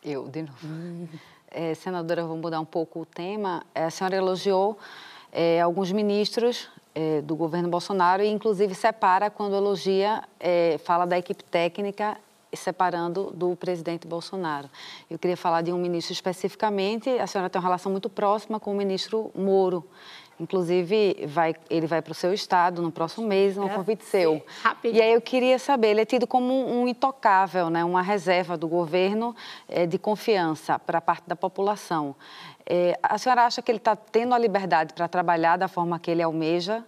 [0.05, 1.09] Eu, de novo.
[1.51, 3.65] É, senadora, vou mudar um pouco o tema.
[3.75, 4.79] É, a senhora elogiou
[5.33, 11.19] é, alguns ministros é, do governo Bolsonaro e, inclusive, separa quando elogia, é, fala da
[11.19, 12.17] equipe técnica
[12.55, 14.71] separando do presidente Bolsonaro.
[15.11, 17.11] Eu queria falar de um ministro especificamente.
[17.11, 19.85] A senhora tem uma relação muito próxima com o ministro Moro.
[20.41, 24.43] Inclusive, vai, ele vai para o seu estado no próximo mês, um é, convite seu.
[24.63, 24.95] Rápido.
[24.95, 28.69] E aí eu queria saber, ele é tido como um intocável, né, uma reserva do
[28.69, 29.35] governo
[29.69, 32.15] é, de confiança para a parte da população.
[32.69, 36.11] É, a senhora acha que ele está tendo a liberdade para trabalhar da forma que
[36.11, 36.85] ele almeja?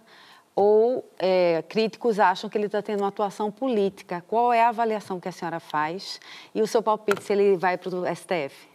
[0.53, 4.21] Ou é, críticos acham que ele está tendo uma atuação política?
[4.27, 6.19] Qual é a avaliação que a senhora faz?
[6.53, 8.67] E o seu palpite se ele vai para o STF?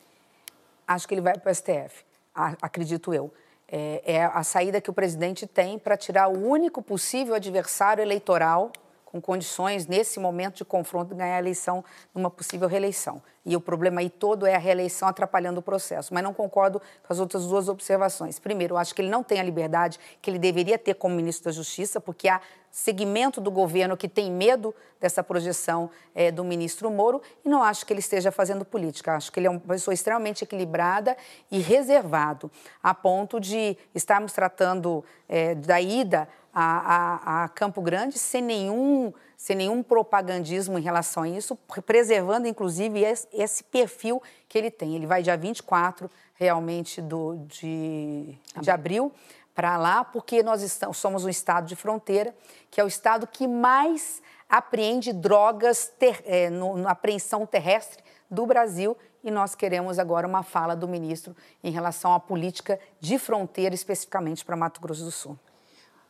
[0.89, 2.05] Acho que ele vai para o STF,
[2.35, 3.33] acredito eu.
[3.69, 8.71] É, é a saída que o presidente tem para tirar o único possível adversário eleitoral
[9.15, 13.23] com condições, nesse momento de confronto, de ganhar a eleição numa possível reeleição.
[13.47, 16.13] E o problema aí todo é a reeleição atrapalhando o processo.
[16.13, 18.41] Mas não concordo com as outras duas observações.
[18.41, 21.45] Primeiro, eu acho que ele não tem a liberdade que ele deveria ter como ministro
[21.45, 22.41] da Justiça, porque há
[22.73, 27.87] segmento do governo que tem medo dessa projeção é, do ministro Moro e não acho
[27.87, 29.15] que ele esteja fazendo política.
[29.15, 31.17] Acho que ele é uma pessoa extremamente equilibrada
[31.53, 32.51] e reservado,
[32.83, 39.13] a ponto de estarmos tratando é, da ida a, a, a Campo Grande sem nenhum,
[39.37, 44.95] sem nenhum propagandismo em relação a isso, preservando inclusive esse, esse perfil que ele tem.
[44.95, 49.13] Ele vai dia 24 realmente do, de, de abril
[49.55, 52.35] para lá, porque nós estamos, somos um estado de fronteira,
[52.71, 58.47] que é o estado que mais apreende drogas ter, é, no, na apreensão terrestre do
[58.47, 63.75] Brasil e nós queremos agora uma fala do ministro em relação à política de fronteira,
[63.75, 65.39] especificamente para Mato Grosso do Sul.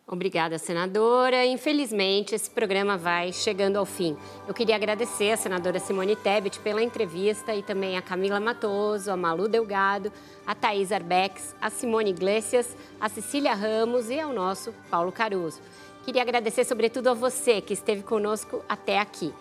[0.06, 1.46] Obrigada, senadora.
[1.46, 4.14] Infelizmente, esse programa vai chegando ao fim.
[4.46, 9.16] Eu queria agradecer a senadora Simone Tebet pela entrevista e também a Camila Matoso, a
[9.16, 10.12] Malu Delgado,
[10.46, 15.62] a Thaís Arbex, a Simone Iglesias, a Cecília Ramos e ao nosso Paulo Caruso.
[16.04, 19.32] Queria agradecer sobretudo a você que esteve conosco até aqui.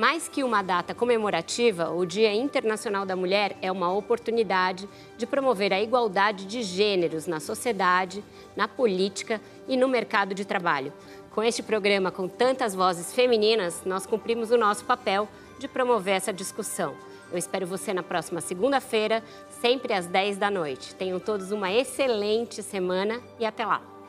[0.00, 5.74] Mais que uma data comemorativa, o Dia Internacional da Mulher é uma oportunidade de promover
[5.74, 8.24] a igualdade de gêneros na sociedade,
[8.56, 10.90] na política e no mercado de trabalho.
[11.32, 15.28] Com este programa com tantas vozes femininas, nós cumprimos o nosso papel
[15.58, 16.94] de promover essa discussão.
[17.30, 19.22] Eu espero você na próxima segunda-feira,
[19.60, 20.94] sempre às 10 da noite.
[20.94, 23.99] Tenham todos uma excelente semana e até lá!